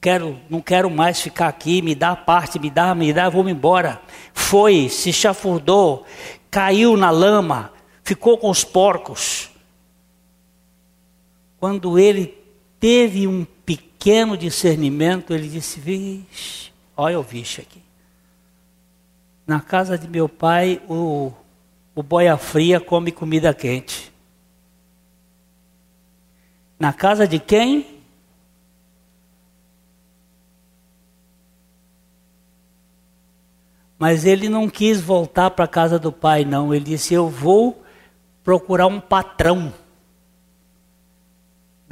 quero, 0.00 0.38
não 0.50 0.60
quero 0.60 0.90
mais 0.90 1.20
ficar 1.20 1.48
aqui, 1.48 1.80
me 1.80 1.94
dá 1.94 2.16
parte, 2.16 2.58
me 2.58 2.68
dá, 2.68 2.94
me 2.94 3.12
dá, 3.12 3.28
vou 3.28 3.48
embora. 3.48 4.02
Foi, 4.34 4.88
se 4.88 5.12
chafurdou, 5.12 6.04
caiu 6.50 6.96
na 6.96 7.10
lama, 7.10 7.72
ficou 8.02 8.36
com 8.36 8.50
os 8.50 8.64
porcos. 8.64 9.50
Quando 11.58 11.98
ele 11.98 12.36
teve 12.80 13.28
um 13.28 13.46
pequeno 13.64 14.36
discernimento, 14.36 15.32
ele 15.32 15.48
disse: 15.48 15.80
Vixe, 15.80 16.72
olha 16.96 17.18
o 17.18 17.22
vixe 17.22 17.60
aqui. 17.60 17.82
Na 19.46 19.60
casa 19.60 19.98
de 19.98 20.08
meu 20.08 20.28
pai, 20.28 20.80
o, 20.88 21.32
o 21.94 22.02
boia 22.02 22.36
fria 22.36 22.80
come 22.80 23.10
comida 23.10 23.52
quente. 23.52 24.12
Na 26.78 26.92
casa 26.92 27.26
de 27.26 27.38
quem? 27.38 28.02
Mas 33.98 34.24
ele 34.24 34.48
não 34.48 34.68
quis 34.68 35.00
voltar 35.00 35.50
para 35.50 35.64
a 35.64 35.68
casa 35.68 35.96
do 35.96 36.10
pai, 36.10 36.44
não. 36.44 36.74
Ele 36.74 36.84
disse: 36.84 37.14
Eu 37.14 37.28
vou 37.28 37.84
procurar 38.42 38.88
um 38.88 39.00
patrão. 39.00 39.72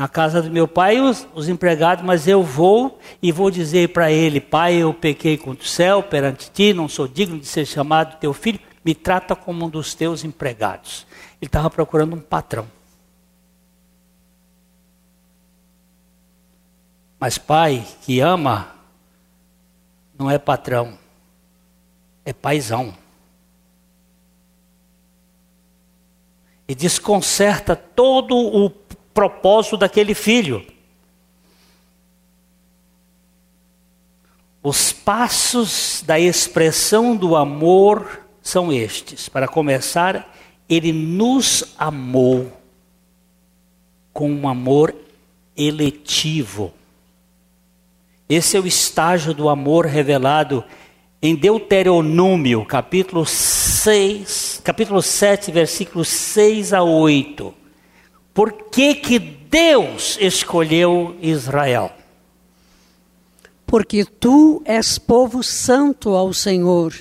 Na 0.01 0.09
casa 0.09 0.41
do 0.41 0.51
meu 0.51 0.67
pai, 0.67 0.99
os, 0.99 1.29
os 1.35 1.47
empregados, 1.47 2.03
mas 2.03 2.27
eu 2.27 2.43
vou 2.43 2.99
e 3.21 3.31
vou 3.31 3.51
dizer 3.51 3.91
para 3.91 4.11
ele: 4.11 4.41
Pai, 4.41 4.77
eu 4.77 4.95
pequei 4.95 5.37
contra 5.37 5.63
o 5.63 5.69
céu 5.69 6.03
perante 6.03 6.51
ti, 6.51 6.73
não 6.73 6.89
sou 6.89 7.07
digno 7.07 7.39
de 7.39 7.45
ser 7.45 7.67
chamado 7.67 8.19
teu 8.19 8.33
filho, 8.33 8.59
me 8.83 8.95
trata 8.95 9.37
como 9.37 9.67
um 9.67 9.69
dos 9.69 9.93
teus 9.93 10.25
empregados. 10.25 11.07
Ele 11.39 11.49
estava 11.49 11.69
procurando 11.69 12.17
um 12.17 12.19
patrão. 12.19 12.67
Mas 17.19 17.37
pai 17.37 17.87
que 18.01 18.21
ama 18.21 18.75
não 20.19 20.31
é 20.31 20.39
patrão, 20.39 20.99
é 22.25 22.33
paisão. 22.33 22.97
E 26.67 26.75
desconcerta 26.75 27.77
todo 27.77 28.35
o 28.35 28.71
propósito 29.21 29.77
daquele 29.77 30.15
filho. 30.15 30.65
Os 34.63 34.95
passos 34.95 36.03
da 36.07 36.19
expressão 36.19 37.15
do 37.15 37.37
amor 37.37 38.23
são 38.41 38.73
estes. 38.73 39.29
Para 39.29 39.47
começar, 39.47 40.35
ele 40.67 40.91
nos 40.91 41.75
amou 41.77 42.51
com 44.11 44.33
um 44.33 44.49
amor 44.49 44.95
eletivo. 45.55 46.73
Esse 48.27 48.57
é 48.57 48.61
o 48.61 48.67
estágio 48.67 49.35
do 49.35 49.51
amor 49.51 49.85
revelado 49.85 50.65
em 51.21 51.35
Deuteronômio, 51.35 52.65
capítulo 52.65 53.27
6, 53.27 54.63
capítulo 54.65 55.03
7, 55.03 55.53
versículos 55.53 56.09
6 56.09 56.73
a 56.73 56.83
8. 56.83 57.60
Por 58.33 58.53
que 58.71 58.95
que 58.95 59.19
Deus 59.19 60.17
escolheu 60.21 61.17
Israel? 61.21 61.91
Porque 63.67 64.05
tu 64.05 64.63
és 64.65 64.99
povo 64.99 65.43
santo 65.43 66.11
ao 66.11 66.33
Senhor, 66.33 66.95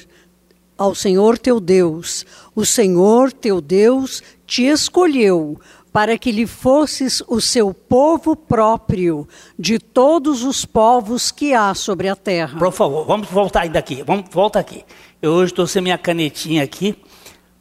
ao 0.78 0.94
Senhor 0.94 1.38
teu 1.38 1.60
Deus. 1.60 2.26
O 2.56 2.66
Senhor 2.66 3.32
teu 3.32 3.62
Deus 3.62 4.22
te 4.46 4.64
escolheu 4.66 5.60
para 5.92 6.18
que 6.18 6.32
lhe 6.32 6.46
fosses 6.46 7.22
o 7.28 7.42
seu 7.42 7.74
povo 7.74 8.36
próprio 8.36 9.28
de 9.58 9.80
todos 9.80 10.44
os 10.44 10.66
povos 10.66 11.32
que 11.32 11.54
há 11.54 11.74
sobre 11.74 12.08
a 12.08 12.16
terra. 12.16 12.58
Por 12.58 12.72
favor, 12.72 13.06
vamos 13.06 13.28
voltar 13.30 13.62
ainda 13.62 13.80
aqui. 13.80 14.04
Vamos 14.04 14.26
volta 14.32 14.60
aqui. 14.60 14.84
Eu 15.22 15.32
hoje 15.32 15.52
estou 15.52 15.68
sem 15.68 15.82
minha 15.82 15.98
canetinha 15.98 16.64
aqui, 16.64 16.96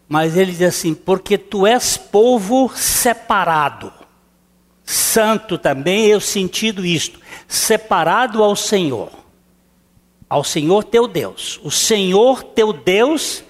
mas 0.09 0.37
ele 0.37 0.53
diz 0.53 0.63
assim: 0.63 0.95
porque 0.95 1.37
tu 1.37 1.67
és 1.67 1.97
povo 1.97 2.71
separado. 2.75 3.93
Santo 4.85 5.59
também 5.59 6.07
eu 6.07 6.21
sentido 6.21 6.87
isto, 6.87 7.21
separado 7.47 8.43
ao 8.43 8.57
Senhor. 8.57 9.11
Ao 10.29 10.43
Senhor 10.43 10.85
teu 10.85 11.07
Deus. 11.07 11.61
O 11.63 11.71
Senhor 11.71 12.43
teu 12.43 12.73
Deus 12.73 13.45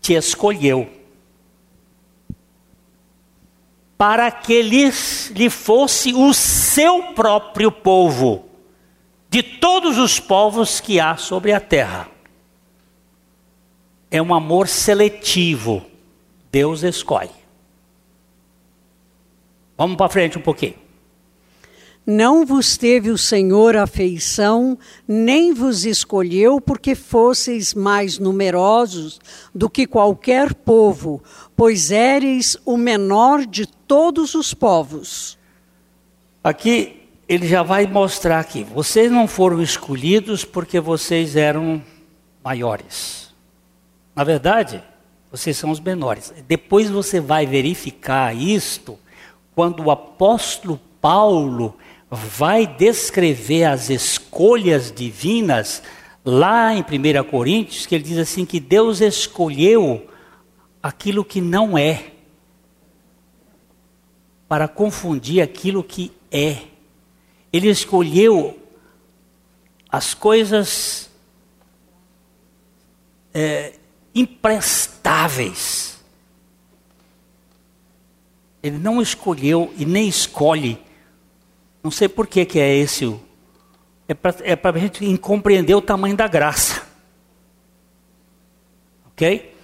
te 0.00 0.12
escolheu 0.12 0.90
para 3.96 4.30
que 4.30 4.60
lhes, 4.60 5.30
lhe 5.34 5.48
fosse 5.48 6.12
o 6.12 6.34
seu 6.34 7.14
próprio 7.14 7.70
povo, 7.70 8.44
de 9.30 9.42
todos 9.42 9.98
os 9.98 10.20
povos 10.20 10.80
que 10.80 11.00
há 11.00 11.16
sobre 11.16 11.52
a 11.52 11.60
terra. 11.60 12.08
É 14.10 14.20
um 14.20 14.34
amor 14.34 14.68
seletivo. 14.68 15.84
Deus 16.54 16.84
escolhe. 16.84 17.32
Vamos 19.76 19.96
para 19.96 20.08
frente 20.08 20.38
um 20.38 20.40
pouquinho. 20.40 20.76
Não 22.06 22.46
vos 22.46 22.76
teve 22.76 23.10
o 23.10 23.18
Senhor 23.18 23.76
afeição, 23.76 24.78
nem 25.08 25.52
vos 25.52 25.84
escolheu 25.84 26.60
porque 26.60 26.94
fosseis 26.94 27.74
mais 27.74 28.20
numerosos 28.20 29.20
do 29.52 29.68
que 29.68 29.84
qualquer 29.84 30.54
povo, 30.54 31.20
pois 31.56 31.90
éreis 31.90 32.56
o 32.64 32.76
menor 32.76 33.44
de 33.44 33.66
todos 33.66 34.36
os 34.36 34.54
povos. 34.54 35.36
Aqui 36.44 37.02
ele 37.28 37.48
já 37.48 37.64
vai 37.64 37.84
mostrar 37.84 38.38
aqui. 38.38 38.62
Vocês 38.62 39.10
não 39.10 39.26
foram 39.26 39.60
escolhidos 39.60 40.44
porque 40.44 40.78
vocês 40.78 41.34
eram 41.34 41.82
maiores. 42.44 43.34
Na 44.14 44.22
verdade, 44.22 44.80
vocês 45.34 45.56
são 45.56 45.72
os 45.72 45.80
menores. 45.80 46.32
Depois 46.46 46.88
você 46.88 47.18
vai 47.18 47.44
verificar 47.44 48.32
isto 48.36 48.96
quando 49.52 49.82
o 49.82 49.90
apóstolo 49.90 50.80
Paulo 51.00 51.76
vai 52.08 52.68
descrever 52.68 53.64
as 53.64 53.90
escolhas 53.90 54.92
divinas 54.92 55.82
lá 56.24 56.72
em 56.72 56.82
1 56.82 57.24
Coríntios, 57.28 57.84
que 57.84 57.96
ele 57.96 58.04
diz 58.04 58.16
assim 58.16 58.46
que 58.46 58.60
Deus 58.60 59.00
escolheu 59.00 60.06
aquilo 60.80 61.24
que 61.24 61.40
não 61.40 61.76
é 61.76 62.12
para 64.46 64.68
confundir 64.68 65.42
aquilo 65.42 65.82
que 65.82 66.12
é. 66.30 66.58
Ele 67.52 67.68
escolheu 67.68 68.56
as 69.90 70.14
coisas 70.14 71.10
é, 73.34 73.74
imprestáveis. 74.14 75.98
Ele 78.62 78.78
não 78.78 79.02
escolheu 79.02 79.72
e 79.76 79.84
nem 79.84 80.08
escolhe 80.08 80.78
não 81.84 81.90
sei 81.90 82.08
por 82.08 82.26
que, 82.26 82.46
que 82.46 82.58
é 82.58 82.74
esse. 82.74 83.14
É 84.08 84.14
para 84.14 84.34
é 84.42 84.58
a 84.62 84.78
gente 84.78 85.18
compreender 85.18 85.74
o 85.74 85.82
tamanho 85.82 86.16
da 86.16 86.26
graça. 86.26 86.82
Ok? 89.08 89.54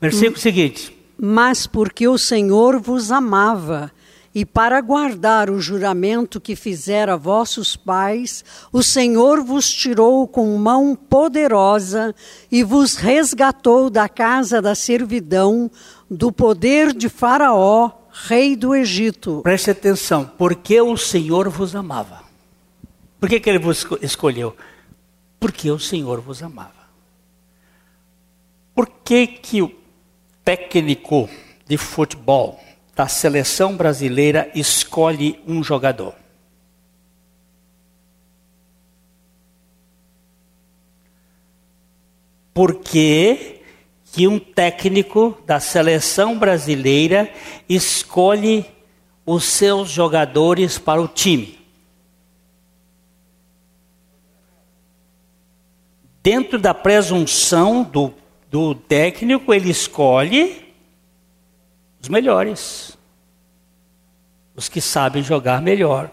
Versículo 0.00 0.36
hum, 0.36 0.40
seguinte. 0.40 0.98
Mas 1.16 1.68
porque 1.68 2.08
o 2.08 2.18
Senhor 2.18 2.80
vos 2.80 3.12
amava, 3.12 3.92
e 4.36 4.44
para 4.44 4.82
guardar 4.82 5.48
o 5.48 5.58
juramento 5.58 6.38
que 6.38 6.54
fizera 6.54 7.16
vossos 7.16 7.74
pais, 7.74 8.44
o 8.70 8.82
Senhor 8.82 9.42
vos 9.42 9.72
tirou 9.72 10.28
com 10.28 10.58
mão 10.58 10.94
poderosa 10.94 12.14
e 12.52 12.62
vos 12.62 12.96
resgatou 12.96 13.88
da 13.88 14.10
casa 14.10 14.60
da 14.60 14.74
servidão, 14.74 15.70
do 16.10 16.30
poder 16.30 16.92
de 16.92 17.08
Faraó, 17.08 17.90
rei 18.12 18.54
do 18.54 18.74
Egito. 18.74 19.40
Preste 19.42 19.70
atenção, 19.70 20.30
porque 20.36 20.82
o 20.82 20.98
Senhor 20.98 21.48
vos 21.48 21.74
amava. 21.74 22.22
Por 23.18 23.30
que, 23.30 23.40
que 23.40 23.48
ele 23.48 23.58
vos 23.58 23.86
escolheu? 24.02 24.54
Porque 25.40 25.70
o 25.70 25.78
Senhor 25.78 26.20
vos 26.20 26.42
amava. 26.42 26.84
Por 28.74 28.86
que, 29.02 29.26
que 29.26 29.62
o 29.62 29.74
técnico 30.44 31.26
de 31.66 31.78
futebol 31.78 32.65
da 32.96 33.06
seleção 33.06 33.76
brasileira 33.76 34.50
escolhe 34.54 35.38
um 35.46 35.62
jogador? 35.62 36.14
Porque 42.54 43.60
que 44.12 44.26
um 44.26 44.38
técnico 44.38 45.38
da 45.44 45.60
seleção 45.60 46.38
brasileira 46.38 47.30
escolhe 47.68 48.64
os 49.26 49.44
seus 49.44 49.90
jogadores 49.90 50.78
para 50.78 51.02
o 51.02 51.06
time. 51.06 51.58
Dentro 56.22 56.58
da 56.58 56.72
presunção 56.72 57.82
do, 57.82 58.14
do 58.50 58.74
técnico, 58.74 59.52
ele 59.52 59.68
escolhe 59.68 60.65
os 62.06 62.08
melhores, 62.08 62.96
os 64.54 64.68
que 64.68 64.80
sabem 64.80 65.24
jogar 65.24 65.60
melhor. 65.60 66.08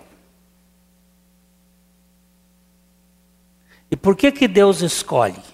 E 3.92 3.96
por 3.96 4.16
que 4.16 4.32
que 4.32 4.48
Deus 4.48 4.82
escolhe? 4.82 5.54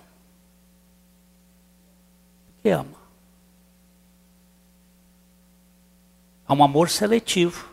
que 2.62 2.70
ama. 2.70 3.00
Há 6.46 6.54
um 6.54 6.62
amor 6.62 6.90
seletivo. 6.90 7.70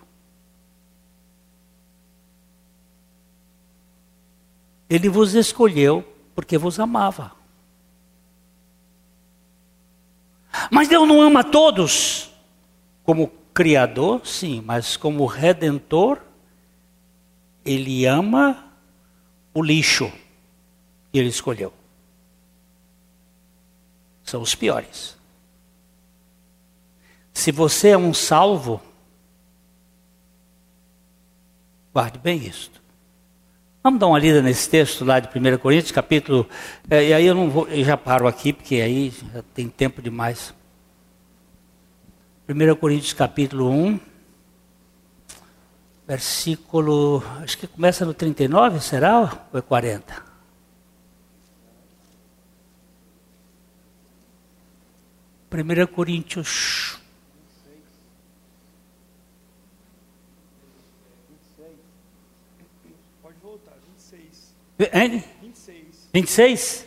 Ele 4.89 5.09
vos 5.09 5.35
escolheu 5.35 6.03
porque 6.37 6.57
vos 6.57 6.79
amava. 6.79 7.33
Mas 10.71 10.87
Deus 10.87 11.09
não 11.09 11.21
ama 11.21 11.43
todos. 11.43 12.36
Como 13.07 13.29
Criador, 13.55 14.27
sim, 14.27 14.61
mas 14.61 14.97
como 14.99 15.25
Redentor, 15.25 16.21
Ele 17.65 18.05
ama 18.05 18.71
o 19.55 19.63
lixo 19.63 20.13
que 21.11 21.19
Ele 21.19 21.29
escolheu 21.29 21.73
são 24.27 24.43
os 24.43 24.55
piores. 24.55 25.17
Se 27.33 27.53
você 27.53 27.91
é 27.91 27.99
um 27.99 28.13
salvo, 28.13 28.83
guarde 31.95 32.19
bem 32.19 32.45
isso. 32.45 32.73
Vamos 33.83 34.01
dar 34.01 34.09
uma 34.09 34.19
lida 34.19 34.43
nesse 34.43 34.69
texto 34.69 35.05
lá 35.05 35.21
de 35.21 35.29
1 35.29 35.59
Coríntios, 35.59 35.93
capítulo. 35.93 36.49
É, 36.91 37.05
e 37.05 37.15
aí 37.15 37.25
eu 37.25 37.35
não 37.37 37.49
vou, 37.49 37.69
eu 37.69 37.85
já 37.85 37.97
paro 37.97 38.27
aqui, 38.27 38.53
porque 38.53 38.77
aí 38.77 39.13
já 39.33 39.45
tem 39.55 39.69
tempo 39.69 40.03
demais. 40.03 40.53
1 42.49 42.77
Coríntios 42.77 43.13
capítulo 43.13 43.71
1, 43.71 44.01
versículo. 46.07 47.23
Acho 47.43 47.59
que 47.59 47.67
começa 47.67 48.05
no 48.05 48.15
39, 48.15 48.81
será? 48.81 49.49
Ou 49.53 49.59
é 49.59 49.63
40? 49.63 50.25
Primeira 55.51 55.87
Coríntios 55.87 57.01
Hein? 64.93 65.25
26. 65.41 66.09
26? 66.13 66.87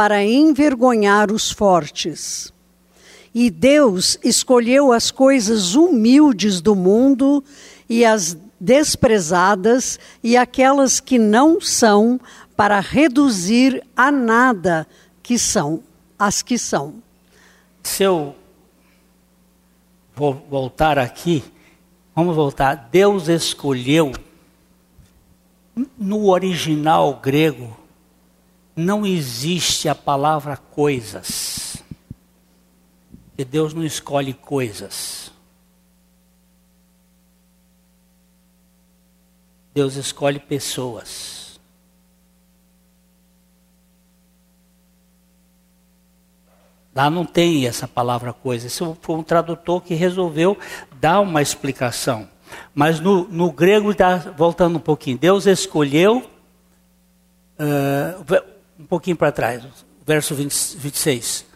para 0.00 0.24
envergonhar 0.24 1.30
os 1.30 1.50
fortes. 1.50 2.50
E 3.34 3.50
Deus 3.50 4.16
escolheu 4.24 4.92
as 4.92 5.10
coisas 5.10 5.74
humildes 5.74 6.62
do 6.62 6.74
mundo 6.74 7.44
e 7.86 8.02
as 8.02 8.34
desprezadas 8.58 10.00
e 10.24 10.38
aquelas 10.38 11.00
que 11.00 11.18
não 11.18 11.60
são, 11.60 12.18
para 12.56 12.80
reduzir 12.80 13.86
a 13.94 14.10
nada 14.10 14.86
que 15.22 15.38
são, 15.38 15.82
as 16.18 16.40
que 16.40 16.56
são. 16.56 16.94
Se 17.82 18.02
eu 18.02 18.34
vou 20.16 20.32
voltar 20.48 20.98
aqui, 20.98 21.44
vamos 22.16 22.34
voltar. 22.34 22.88
Deus 22.90 23.28
escolheu, 23.28 24.12
no 25.98 26.30
original 26.30 27.20
grego, 27.22 27.79
não 28.80 29.06
existe 29.06 29.88
a 29.88 29.94
palavra 29.94 30.56
coisas. 30.56 31.76
Que 33.36 33.44
Deus 33.44 33.72
não 33.72 33.84
escolhe 33.84 34.34
coisas. 34.34 35.30
Deus 39.72 39.94
escolhe 39.96 40.38
pessoas. 40.38 41.60
Lá 46.94 47.08
não 47.08 47.24
tem 47.24 47.66
essa 47.66 47.86
palavra 47.86 48.32
coisa. 48.32 48.66
Isso 48.66 48.96
foi 49.00 49.16
um 49.16 49.22
tradutor 49.22 49.80
que 49.80 49.94
resolveu 49.94 50.58
dar 51.00 51.20
uma 51.20 51.40
explicação. 51.40 52.28
Mas 52.74 52.98
no, 52.98 53.28
no 53.28 53.52
grego, 53.52 53.94
tá, 53.94 54.16
voltando 54.36 54.76
um 54.76 54.80
pouquinho, 54.80 55.16
Deus 55.16 55.46
escolheu, 55.46 56.28
uh, 57.58 58.59
um 58.80 58.86
pouquinho 58.86 59.16
para 59.16 59.30
trás, 59.30 59.62
verso 60.06 60.34
20, 60.34 60.76
26. 60.78 61.46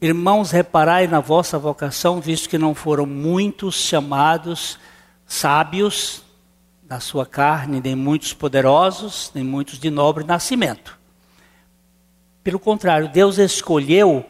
Irmãos, 0.00 0.50
reparai 0.50 1.06
na 1.06 1.20
vossa 1.20 1.58
vocação, 1.58 2.20
visto 2.20 2.48
que 2.48 2.58
não 2.58 2.74
foram 2.74 3.06
muitos 3.06 3.76
chamados 3.76 4.78
sábios 5.26 6.22
na 6.88 6.98
sua 6.98 7.24
carne, 7.24 7.80
nem 7.80 7.94
muitos 7.94 8.32
poderosos, 8.32 9.30
nem 9.34 9.44
muitos 9.44 9.78
de 9.78 9.90
nobre 9.90 10.24
nascimento. 10.24 10.98
Pelo 12.42 12.58
contrário, 12.58 13.08
Deus 13.08 13.38
escolheu 13.38 14.24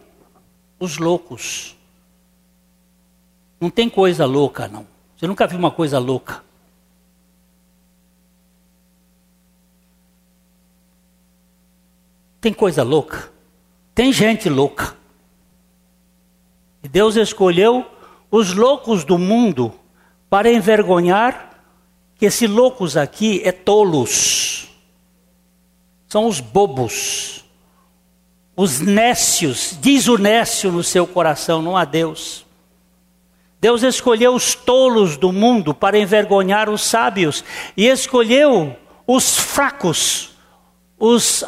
os 0.79 0.99
loucos. 0.99 1.77
Não 3.61 3.71
tem 3.71 3.89
coisa 3.89 4.27
louca, 4.27 4.69
não. 4.69 4.87
Você 5.17 5.27
nunca 5.27 5.47
viu 5.47 5.59
uma 5.59 5.71
coisa 5.71 5.99
louca. 5.99 6.43
Tem 12.41 12.53
coisa 12.53 12.83
louca. 12.83 13.31
Tem 13.95 14.13
gente 14.13 14.49
louca. 14.49 14.97
E 16.83 16.89
Deus 16.89 17.17
escolheu 17.17 17.85
os 18.31 18.55
loucos 18.55 19.05
do 19.05 19.19
mundo 19.19 19.73
para 20.31 20.53
envergonhar 20.53 21.63
que 22.17 22.27
esses 22.27 22.49
loucos 22.49 22.97
aqui 22.97 23.41
é 23.45 23.53
tolos. 23.53 24.69
São 26.07 26.27
os 26.27 26.41
bobos 26.41 27.39
os 28.59 28.81
nécios, 28.81 29.79
diz 29.81 30.09
o 30.09 30.19
nécio 30.19 30.73
no 30.73 30.83
seu 30.83 31.07
coração, 31.07 31.63
não 31.63 31.77
há 31.77 31.85
Deus. 31.85 32.45
Deus 33.61 33.85
escolheu 33.85 34.35
os 34.35 34.53
tolos 34.57 35.17
do 35.17 35.33
mundo 35.33 35.73
para 35.73 35.97
envergonhar 35.97 36.69
os 36.69 36.83
sábios, 36.83 37.45
e 37.77 37.87
escolheu 37.87 38.75
os 39.07 39.39
fracos, 39.39 40.31
os 40.99 41.45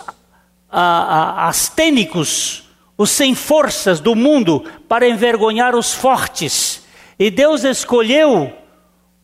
astênicos, 0.71 2.69
os 2.97 3.11
sem 3.11 3.35
forças 3.35 4.01
do 4.01 4.15
mundo 4.15 4.65
para 4.89 5.09
envergonhar 5.09 5.75
os 5.75 5.93
fortes. 5.93 6.83
E 7.19 7.31
Deus 7.31 7.65
escolheu 7.65 8.53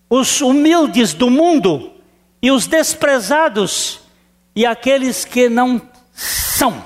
os 0.08 0.40
humildes 0.40 1.12
do 1.12 1.30
mundo 1.30 1.92
e 2.40 2.50
os 2.50 2.66
desprezados 2.66 4.00
e 4.54 4.64
aqueles 4.64 5.24
que 5.24 5.48
não 5.48 5.80
são 6.12 6.84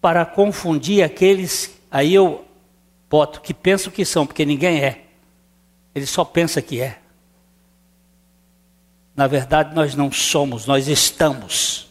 para 0.00 0.26
confundir 0.26 1.02
aqueles, 1.02 1.80
aí 1.90 2.12
eu 2.12 2.44
boto, 3.08 3.40
que 3.40 3.54
pensam 3.54 3.92
que 3.92 4.04
são, 4.04 4.26
porque 4.26 4.44
ninguém 4.44 4.82
é. 4.82 5.04
Ele 5.94 6.04
só 6.04 6.24
pensa 6.24 6.60
que 6.60 6.80
é. 6.80 6.98
Na 9.14 9.28
verdade, 9.28 9.74
nós 9.74 9.94
não 9.94 10.10
somos, 10.10 10.66
nós 10.66 10.88
estamos. 10.88 11.88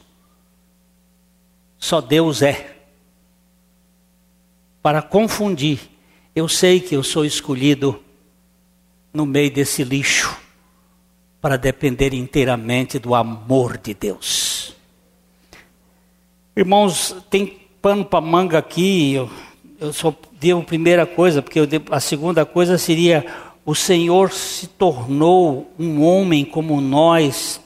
Só 1.84 2.00
Deus 2.00 2.42
é. 2.42 2.78
Para 4.82 5.02
confundir, 5.02 5.82
eu 6.34 6.48
sei 6.48 6.80
que 6.80 6.96
eu 6.96 7.04
sou 7.04 7.26
escolhido 7.26 8.02
no 9.14 9.26
meio 9.26 9.52
desse 9.52 9.84
lixo, 9.84 10.34
para 11.42 11.58
depender 11.58 12.14
inteiramente 12.14 12.98
do 12.98 13.14
amor 13.14 13.78
de 13.78 13.94
Deus. 13.94 14.74
Irmãos, 16.56 17.18
tem 17.30 17.68
pano 17.82 18.06
para 18.06 18.22
manga 18.22 18.60
aqui, 18.60 19.16
eu, 19.16 19.30
eu 19.78 19.92
só 19.92 20.16
devo 20.40 20.62
a 20.62 20.66
primeira 20.66 21.06
coisa, 21.06 21.42
porque 21.42 21.60
eu, 21.60 21.68
a 21.92 22.00
segunda 22.00 22.46
coisa 22.46 22.78
seria: 22.78 23.26
o 23.66 23.76
Senhor 23.76 24.32
se 24.32 24.68
tornou 24.68 25.70
um 25.78 26.02
homem 26.02 26.46
como 26.46 26.80
nós, 26.80 27.60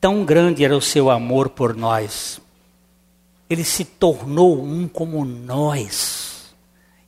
tão 0.00 0.24
grande 0.24 0.64
era 0.64 0.74
o 0.74 0.80
seu 0.80 1.10
amor 1.10 1.50
por 1.50 1.76
nós. 1.76 2.42
Ele 3.48 3.64
se 3.64 3.84
tornou 3.84 4.62
um 4.62 4.88
como 4.88 5.24
nós. 5.24 6.54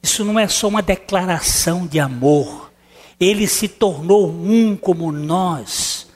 Isso 0.03 0.25
não 0.25 0.39
é 0.39 0.47
só 0.49 0.69
uma 0.69 0.83
declaração 0.83 1.87
de 1.87 1.99
amor. 1.99 2.71
Ele 3.19 3.47
se 3.47 3.69
tornou 3.69 4.31
um 4.31 4.77
como 4.77 5.11
nós, 5.11 6.07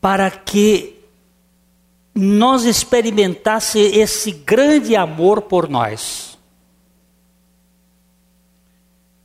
para 0.00 0.30
que 0.30 1.00
nós 2.14 2.64
experimentasse 2.64 3.78
esse 3.78 4.30
grande 4.30 4.94
amor 4.94 5.42
por 5.42 5.68
nós. 5.68 6.38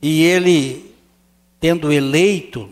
E 0.00 0.22
ele, 0.22 0.94
tendo 1.60 1.92
eleito, 1.92 2.70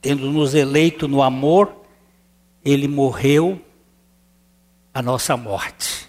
tendo 0.00 0.30
nos 0.30 0.54
eleito 0.54 1.06
no 1.06 1.22
amor, 1.22 1.74
ele 2.64 2.88
morreu 2.88 3.60
a 4.92 5.00
nossa 5.00 5.36
morte, 5.36 6.01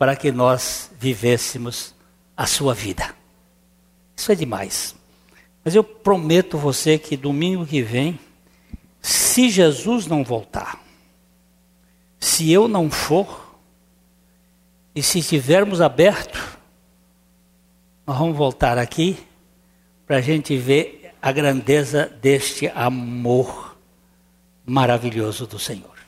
para 0.00 0.16
que 0.16 0.32
nós 0.32 0.90
vivêssemos 0.98 1.94
a 2.34 2.46
sua 2.46 2.72
vida. 2.72 3.14
Isso 4.16 4.32
é 4.32 4.34
demais. 4.34 4.94
Mas 5.62 5.74
eu 5.74 5.84
prometo 5.84 6.56
você 6.56 6.96
que 6.96 7.18
domingo 7.18 7.66
que 7.66 7.82
vem, 7.82 8.18
se 9.02 9.50
Jesus 9.50 10.06
não 10.06 10.24
voltar, 10.24 10.82
se 12.18 12.50
eu 12.50 12.66
não 12.66 12.90
for, 12.90 13.50
E 14.94 15.02
se 15.02 15.20
estivermos 15.20 15.80
abertos, 15.80 16.40
nós 18.06 18.18
vamos 18.18 18.36
voltar 18.36 18.76
aqui 18.76 19.16
para 20.06 20.16
a 20.16 20.20
gente 20.20 20.56
ver 20.56 21.14
a 21.22 21.30
grandeza 21.30 22.06
deste 22.20 22.66
amor 22.68 23.78
maravilhoso 24.66 25.46
do 25.46 25.58
Senhor. 25.58 25.99